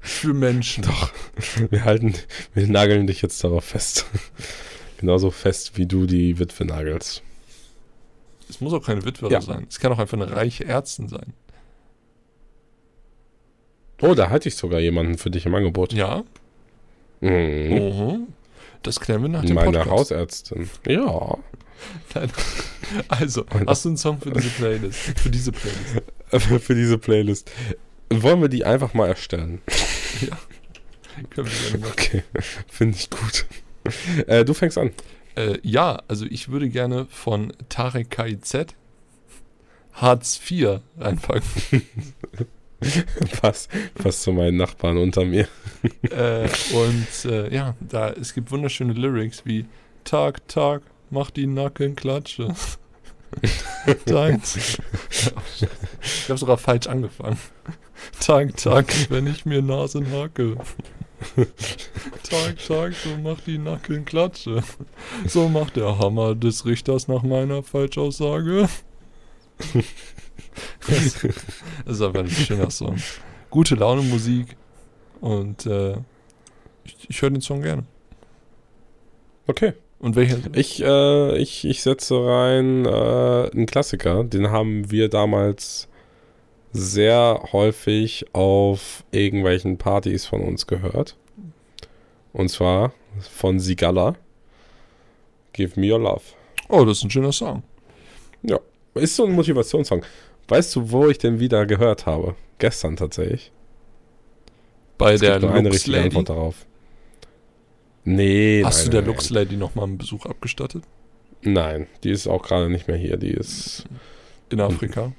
[0.00, 0.82] Für Menschen.
[0.84, 1.12] Doch.
[1.70, 2.14] Wir halten,
[2.54, 4.06] wir nageln dich jetzt darauf fest.
[4.98, 7.22] Genauso fest, wie du die Witwe nagelst.
[8.48, 9.40] Es muss auch keine Witwe Ja.
[9.40, 9.66] sein.
[9.68, 11.32] Es kann auch einfach eine reiche Ärztin sein.
[14.02, 15.92] Oh, da hatte ich sogar jemanden für dich im Angebot.
[15.92, 16.24] Ja.
[17.20, 17.30] Mhm.
[17.30, 18.26] Mhm.
[18.82, 19.90] Das klären wir nach dem Meine Podcast.
[19.90, 20.70] Hausärztin.
[20.86, 21.38] Ja.
[22.14, 22.32] Nein.
[23.06, 24.98] Also, hast du einen Song für diese Playlist?
[24.98, 26.02] Für diese Playlist.
[26.64, 27.52] für diese Playlist.
[28.10, 29.62] Wollen wir die einfach mal erstellen?
[31.30, 31.92] Können wir gerne machen.
[31.92, 32.24] Okay.
[32.66, 33.46] Finde ich gut.
[34.26, 34.90] Äh, du fängst an.
[35.36, 38.74] Äh, ja, also ich würde gerne von Tarek KIZ
[39.92, 41.42] Hartz IV reinpacken.
[43.40, 45.48] Pass, pass zu meinen Nachbarn unter mir.
[46.02, 49.66] äh, und äh, ja, da es gibt wunderschöne Lyrics wie
[50.04, 52.54] Tag, Tag, mach die Nacken klatsche.
[54.06, 54.78] Deins.
[56.02, 57.38] ich habe sogar falsch angefangen.
[58.20, 60.56] Tag, Tag, wenn ich mir Nasen hacke.
[62.22, 64.62] Tag, Tag, so macht die Nacken klatsche.
[65.26, 68.68] So macht der Hammer des Richters nach meiner Falschaussage.
[70.86, 71.24] Das,
[71.86, 72.96] ist einfach ein schöner Song.
[73.50, 74.56] Gute Laune Musik
[75.20, 75.96] und äh,
[76.84, 77.84] ich, ich höre den Song gerne.
[79.46, 79.74] Okay.
[79.98, 80.38] Und welcher?
[80.54, 84.24] Ich, äh, ich, ich setze rein äh, einen Klassiker.
[84.24, 85.88] Den haben wir damals
[86.72, 91.16] sehr häufig auf irgendwelchen Partys von uns gehört.
[92.32, 94.16] Und zwar von Sigala.
[95.52, 96.22] Give me your love.
[96.68, 97.62] Oh, das ist ein schöner Song.
[98.94, 100.04] Ist so ein Motivationssong.
[100.50, 102.34] Weißt du, wo ich den wieder gehört habe?
[102.58, 103.52] Gestern tatsächlich.
[104.98, 106.06] Bei Es der gibt nur eine richtige Lady.
[106.08, 106.66] Antwort darauf.
[108.02, 110.82] Nee, Hast nein, du der nein, Lux Lady nochmal einen Besuch abgestattet?
[111.42, 113.16] Nein, die ist auch gerade nicht mehr hier.
[113.16, 113.84] Die ist.
[114.50, 115.12] In Afrika?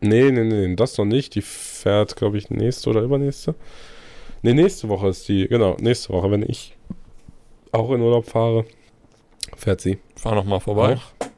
[0.00, 1.34] Nee, nee, nee, das noch nicht.
[1.34, 3.54] Die fährt, glaube ich, nächste oder übernächste.
[4.42, 5.46] Nee, nächste Woche ist die.
[5.46, 6.74] Genau, nächste Woche, wenn ich
[7.72, 8.64] auch in Urlaub fahre,
[9.56, 9.98] fährt sie.
[10.16, 10.96] Fahr nochmal vorbei.
[10.96, 11.28] Auch.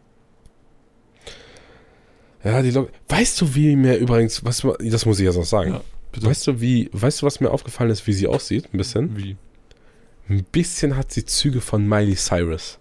[2.45, 5.73] Ja, die Lok Weißt du, wie mir übrigens, was das muss ich jetzt noch sagen.
[5.75, 5.83] Ja.
[6.23, 8.69] Weißt du, wie, weißt du, was mir aufgefallen ist, wie sie aussieht?
[8.73, 9.17] Ein bisschen.
[9.17, 9.37] Wie?
[10.29, 12.79] Ein bisschen hat sie Züge von Miley Cyrus.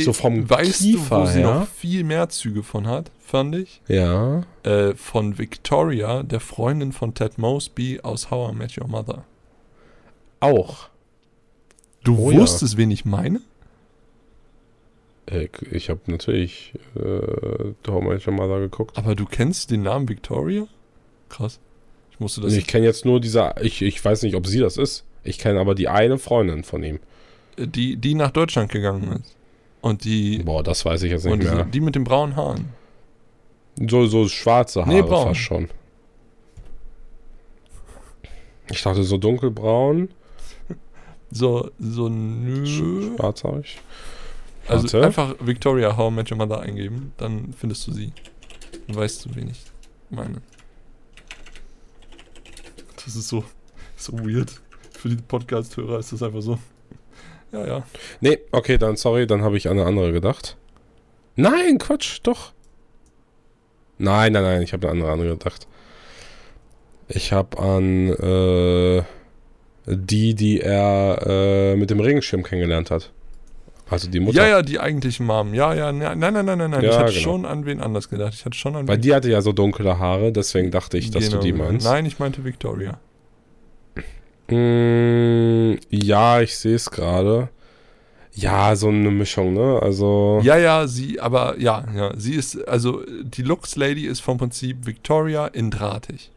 [0.00, 1.54] So vom weißt Kiefer du, wo sie her?
[1.60, 3.80] noch viel mehr Züge von hat, fand ich?
[3.88, 4.42] Ja.
[4.62, 9.24] Äh, von Victoria, der Freundin von Ted Mosby aus How I Met Your Mother.
[10.40, 10.88] Auch.
[12.04, 12.40] Du Oh ja.
[12.40, 13.40] wusstest, wen ich meine?
[15.30, 17.00] Äh, Ich habe natürlich äh,
[17.88, 18.96] Your Mother geguckt.
[18.98, 20.66] Aber du kennst den Namen Victoria?
[21.28, 21.60] Krass.
[22.10, 22.52] Ich musste das.
[22.54, 25.04] ich kenne jetzt nur diese, ich, ich weiß nicht, ob sie das ist.
[25.24, 26.98] Ich kenne aber die eine Freundin von ihm.
[27.58, 29.36] die, die nach Deutschland gegangen ist.
[29.80, 30.38] Und die.
[30.42, 31.64] Boah, das weiß ich jetzt nicht und mehr.
[31.64, 32.70] die, die mit den braunen Haaren.
[33.88, 35.28] So, so schwarze Haare Nee, braun.
[35.28, 35.68] fast schon.
[38.70, 40.08] Ich dachte so dunkelbraun,
[41.30, 42.66] So, so nö.
[42.66, 43.78] schwarzhaarig.
[44.68, 45.06] Also Warte.
[45.06, 48.12] einfach Victoria How Your Mother eingeben, dann findest du sie.
[48.86, 49.64] Dann weißt du, wen ich
[50.10, 50.42] meine.
[53.04, 53.44] Das ist so,
[53.96, 54.60] so weird.
[54.92, 56.58] Für die Podcast-Hörer ist das einfach so.
[57.52, 57.86] Ja, ja.
[58.20, 60.56] Nee, okay, dann sorry, dann habe ich an eine andere gedacht.
[61.36, 62.52] Nein, Quatsch, doch.
[63.96, 65.66] Nein, nein, nein, ich habe eine andere, andere gedacht.
[67.08, 69.02] Ich habe an äh,
[69.86, 73.12] die, die er äh, mit dem Regenschirm kennengelernt hat.
[73.90, 74.42] Also die Mutter.
[74.42, 75.54] Ja, ja, die eigentlichen Mom.
[75.54, 76.82] Ja, ja, ne- nein, nein, nein, nein, nein.
[76.84, 77.22] Ja, ich hatte genau.
[77.22, 78.34] schon an wen anders gedacht.
[78.34, 81.24] Ich hatte schon an Weil die hatte ja so dunkle Haare, deswegen dachte ich, dass
[81.24, 81.86] Genau, du die meinst.
[81.86, 82.98] Nein, ich meinte Victoria.
[84.50, 87.48] Mm, ja, ich sehe es gerade.
[88.34, 89.80] Ja, so eine Mischung, ne?
[89.82, 90.40] Also.
[90.42, 94.86] Ja, ja, sie, aber ja, ja, sie ist, also die Lux Lady ist vom Prinzip
[94.86, 96.30] Victoria in drahtig.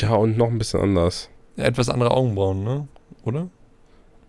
[0.00, 1.28] Ja, und noch ein bisschen anders.
[1.56, 2.88] Ja, etwas andere Augenbrauen, ne?
[3.24, 3.48] Oder?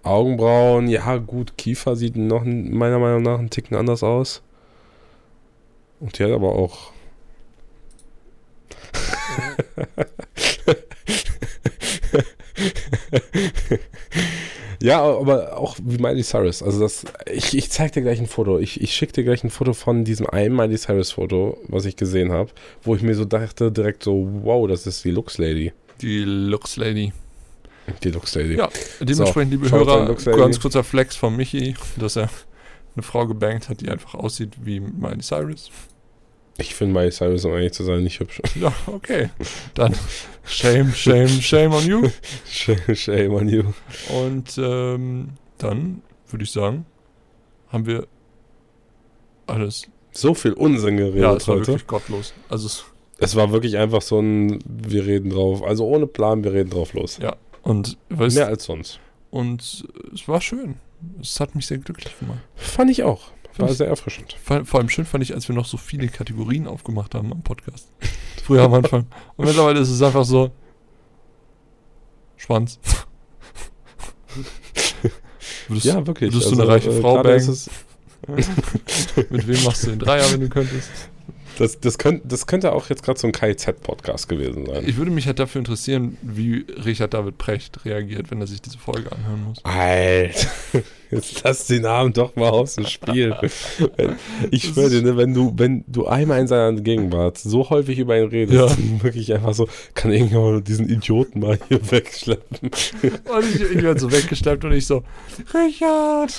[0.04, 1.58] Augenbrauen, ja, gut.
[1.58, 4.42] Kiefer sieht noch ein- meiner Meinung nach einen Ticken anders aus.
[6.00, 6.92] Und die hat aber auch.
[14.82, 16.64] ja, aber auch wie Miley Cyrus.
[16.64, 18.60] Also das, ich, ich zeig dir gleich ein Foto.
[18.60, 21.96] Ich, ich schicke dir gleich ein Foto von diesem einen Miley Cyrus Foto, was ich
[21.96, 22.52] gesehen habe,
[22.84, 25.74] wo ich mir so dachte direkt so, wow, das ist die Lux Lady.
[26.02, 27.12] Die Lux Lady.
[28.04, 28.56] Die Lux Lady.
[28.56, 28.70] Ja,
[29.00, 32.30] dementsprechend, liebe schaut Hörer, ganz kurzer Flex von Michi, dass er
[32.96, 35.70] eine Frau gebankt hat, die einfach aussieht wie Miley Cyrus.
[36.58, 38.42] Ich finde Miley Cyrus, um ehrlich zu sein, nicht hübsch.
[38.60, 39.30] Ja, okay.
[39.76, 39.96] Dann
[40.44, 42.10] shame, shame, shame on you.
[42.50, 43.64] Shame, shame on you.
[44.10, 46.86] Und ähm, dann würde ich sagen,
[47.70, 48.08] haben wir
[49.48, 49.84] alles.
[50.12, 51.68] So viel Unsinn geredet Ja, es war heute.
[51.68, 52.34] wirklich gottlos.
[52.50, 52.84] Also es,
[53.20, 55.64] Es war wirklich einfach so ein, wir reden drauf.
[55.64, 57.18] Also ohne Plan, wir reden drauf los.
[57.22, 57.36] ja.
[57.62, 59.00] Und weißt, Mehr als sonst.
[59.32, 60.76] und es war schön.
[61.22, 62.40] Es hat mich sehr glücklich gemacht.
[62.56, 63.32] Fand ich auch.
[63.32, 64.34] War Fand ich- sehr erfrischend.
[64.44, 67.42] Vor, vor allem schön fand ich, als wir noch so viele Kategorien aufgemacht haben am
[67.42, 67.92] Podcast.
[68.44, 69.06] Früher am Anfang.
[69.38, 70.52] Und mittlerweile ist es einfach so.
[72.38, 72.80] Schwanz.
[75.68, 76.34] Würdest, Ja, wirklich.
[76.34, 77.58] würdest du eine reiche Frau gerade bangen?
[79.30, 80.90] Mit wem machst du den Dreier, wenn du könntest?
[81.60, 84.86] Das, das, könnt, das könnte auch jetzt gerade so ein KIZ-Podcast gewesen sein.
[84.88, 88.78] Ich würde mich halt dafür interessieren, wie Richard David Precht reagiert, wenn er sich diese
[88.78, 89.66] Folge anhören muss.
[89.66, 90.48] Alter,
[91.12, 93.36] jetzt lass den Namen doch mal aus dem Spiel.
[94.52, 98.18] Ich schwöre dir, ne, wenn du, wenn du einmal in seiner Gegenwart so häufig über
[98.20, 99.04] ihn redest, Ja.
[99.04, 102.70] wirklich einfach so, kann irgendjemand diesen Idioten mal hier wegschleppen.
[102.70, 105.04] Und ich, ich werde so weggeschleppt und ich so,
[105.54, 106.32] Richard,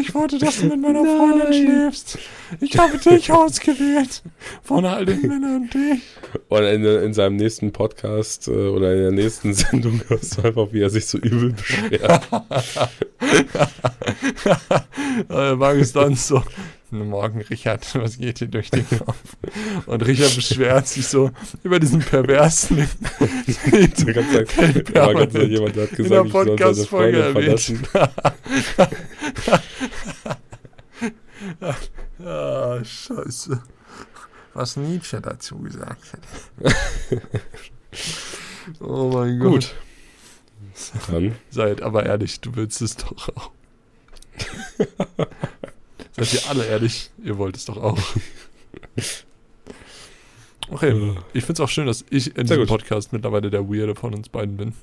[0.00, 2.18] ich wollte, dass du mit meiner Freundin schläfst.
[2.60, 4.22] Ich habe dich ausgewählt.
[4.62, 6.02] Von all den Männern dich.
[6.48, 10.68] Und in, in seinem nächsten Podcast äh, oder in der nächsten Sendung hörst du einfach,
[10.72, 12.28] wie er sich so übel beschwert.
[15.28, 16.42] äh, mag es dann so.
[16.90, 19.36] Morgen, Richard, was geht dir durch den Kopf?
[19.84, 21.30] Und Richard beschwert sich so
[21.62, 22.88] über diesen perversen
[24.06, 26.56] Da gab's halt- da war ganz so jemand, der hat in der gesagt, soll seine
[26.56, 27.72] Podcast-Folge erwähnt.
[32.24, 33.62] ah, scheiße.
[34.54, 36.22] Was Nietzsche dazu gesagt hat.
[38.80, 39.52] oh mein Gott.
[39.52, 39.74] Gut.
[41.08, 43.50] Dann Seid aber ehrlich, du willst es doch auch.
[46.16, 47.98] Seid ihr alle ehrlich, ihr wollt es doch auch.
[50.70, 52.68] Okay, ich finde es auch schön, dass ich in Sehr diesem gut.
[52.68, 54.74] Podcast mittlerweile der Weirde von uns beiden bin.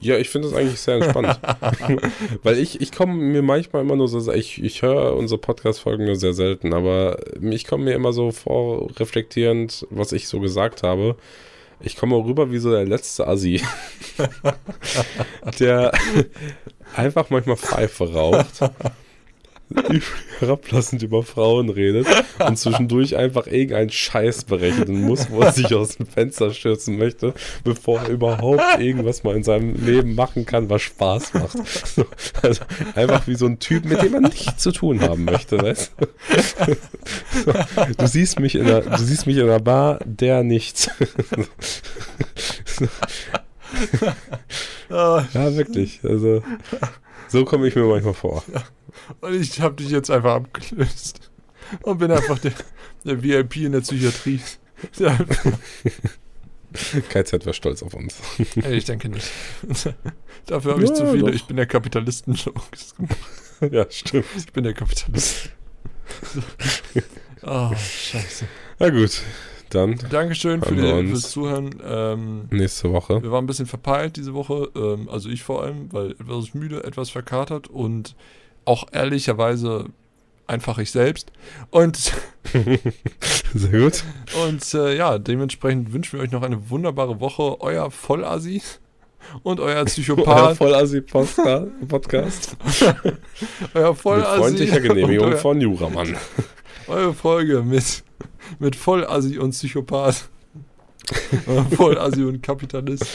[0.00, 1.40] Ja, ich finde das eigentlich sehr entspannt.
[2.42, 6.16] Weil ich, ich komme mir manchmal immer nur so, ich, ich höre unsere Podcast-Folgen nur
[6.16, 11.16] sehr selten, aber ich komme mir immer so vor, reflektierend, was ich so gesagt habe.
[11.80, 13.62] Ich komme rüber wie so der letzte Assi,
[15.58, 15.92] der
[16.94, 18.60] einfach manchmal Pfeife raucht,
[20.40, 22.06] herablassend über Frauen redet
[22.38, 27.34] und zwischendurch einfach irgendeinen Scheiß berechnen muss, wo er sich aus dem Fenster stürzen möchte,
[27.64, 31.58] bevor er überhaupt irgendwas mal in seinem Leben machen kann, was Spaß macht.
[31.86, 32.06] So,
[32.42, 32.62] also
[32.94, 35.92] einfach wie so ein Typ, mit dem man nichts zu tun haben möchte, weißt
[37.98, 38.06] du?
[38.06, 40.90] Siehst mich in der, du siehst mich in der Bar, der nichts.
[44.90, 46.00] Ja, wirklich.
[46.04, 46.42] Also
[47.28, 48.44] so komme ich mir manchmal vor.
[49.20, 51.30] und ich habe dich jetzt einfach abgelöst.
[51.82, 52.52] Und bin einfach der,
[53.04, 54.40] der VIP in der Psychiatrie.
[54.98, 55.16] Ja,
[57.08, 58.16] KZ wäre stolz auf uns.
[58.56, 59.30] ey, ich denke nicht.
[60.46, 61.18] Dafür habe ich Ja, zu viele.
[61.26, 61.28] doch.
[61.34, 62.94] Ich bin der Kapitalisten-Jokes.
[63.70, 64.26] ja, stimmt.
[64.36, 65.50] Ich bin der Kapitalist.
[67.42, 68.46] Ah, scheiße.
[68.78, 69.22] Na gut,
[69.74, 71.70] dann Dankeschön für die, fürs Zuhören.
[71.86, 73.22] Ähm, nächste Woche.
[73.22, 74.70] wir waren ein bisschen verpeilt diese Woche.
[74.76, 78.14] Ähm, also ich vor allem, weil etwas müde, etwas verkatert und
[78.64, 79.86] auch ehrlicherweise
[80.46, 81.32] einfach ich selbst.
[81.70, 81.96] Und,
[83.54, 84.04] Sehr gut.
[84.46, 87.60] und äh, ja, dementsprechend wünschen wir euch noch eine wunderbare Woche.
[87.60, 88.62] Euer Vollassi
[89.42, 90.56] und euer Euer Psychopath.
[90.56, 92.56] Vollasi-Podcast.
[93.74, 94.38] euer Mit Vollassi.
[94.38, 96.16] freundlicher Genehmigung euer, von Juramann.
[96.86, 98.04] Eure Folge mit,
[98.58, 100.28] mit Vollassi und Psychopath.
[101.76, 103.06] Vollassi und Kapitalist.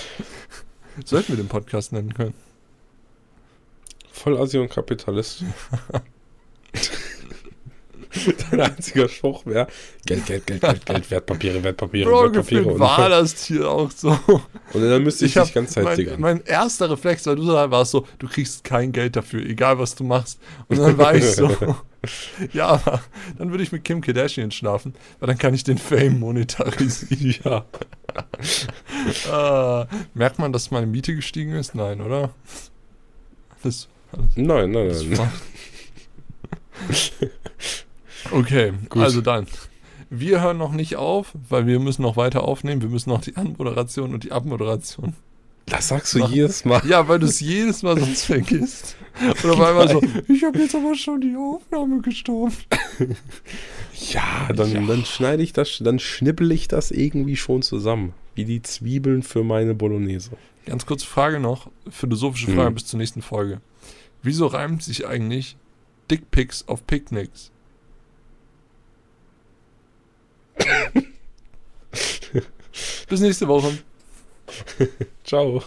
[1.05, 2.33] Sollten wir den Podcast nennen können.
[4.11, 5.43] Vollasi und Kapitalist.
[8.51, 9.67] Dein einziger Spruch wäre
[10.05, 12.65] Geld, Geld, Geld, Geld, Geld, Wertpapiere, Wertpapiere, Bro, Wertpapiere.
[12.65, 14.09] Und, war das hier auch so.
[14.73, 17.53] und dann müsste ich, hab- dich ganz Zeit mein, mein erster Reflex, weil du so
[17.53, 20.39] warst so, du kriegst kein Geld dafür, egal was du machst.
[20.67, 21.47] Und dann war ich so,
[22.53, 23.01] ja, aber
[23.37, 27.63] dann würde ich mit Kim Kardashian schlafen, weil dann kann ich den Fame monetarisieren.
[29.31, 29.85] Ah,
[30.15, 31.75] merkt man, dass meine Miete gestiegen ist?
[31.75, 32.31] Nein, oder?
[33.61, 33.87] Das,
[34.35, 35.31] Nein, nein, das nein.
[38.31, 39.03] okay, Gut.
[39.03, 39.47] also dann.
[40.09, 42.81] Wir hören noch nicht auf, weil wir müssen noch weiter aufnehmen.
[42.81, 45.15] Wir müssen noch die Anmoderation und die Abmoderation
[45.69, 46.81] das sagst du jedes Mal.
[46.87, 48.95] Ja, weil du es jedes Mal sonst vergisst.
[49.43, 52.67] Oder weil man so, ich habe jetzt aber schon die Aufnahme gestoppt.
[54.11, 54.81] ja, dann, ja.
[54.81, 58.13] dann schneide ich das, dann schnippel ich das irgendwie schon zusammen.
[58.35, 60.31] Wie die Zwiebeln für meine Bolognese.
[60.65, 62.55] Ganz kurze Frage noch, philosophische mhm.
[62.55, 62.75] Frage hm.
[62.75, 63.59] bis zur nächsten Folge.
[64.23, 65.57] Wieso reimt sich eigentlich
[66.09, 67.51] Dickpics auf Picknicks?
[73.09, 73.77] bis nächste Woche.
[75.23, 75.63] Ciao.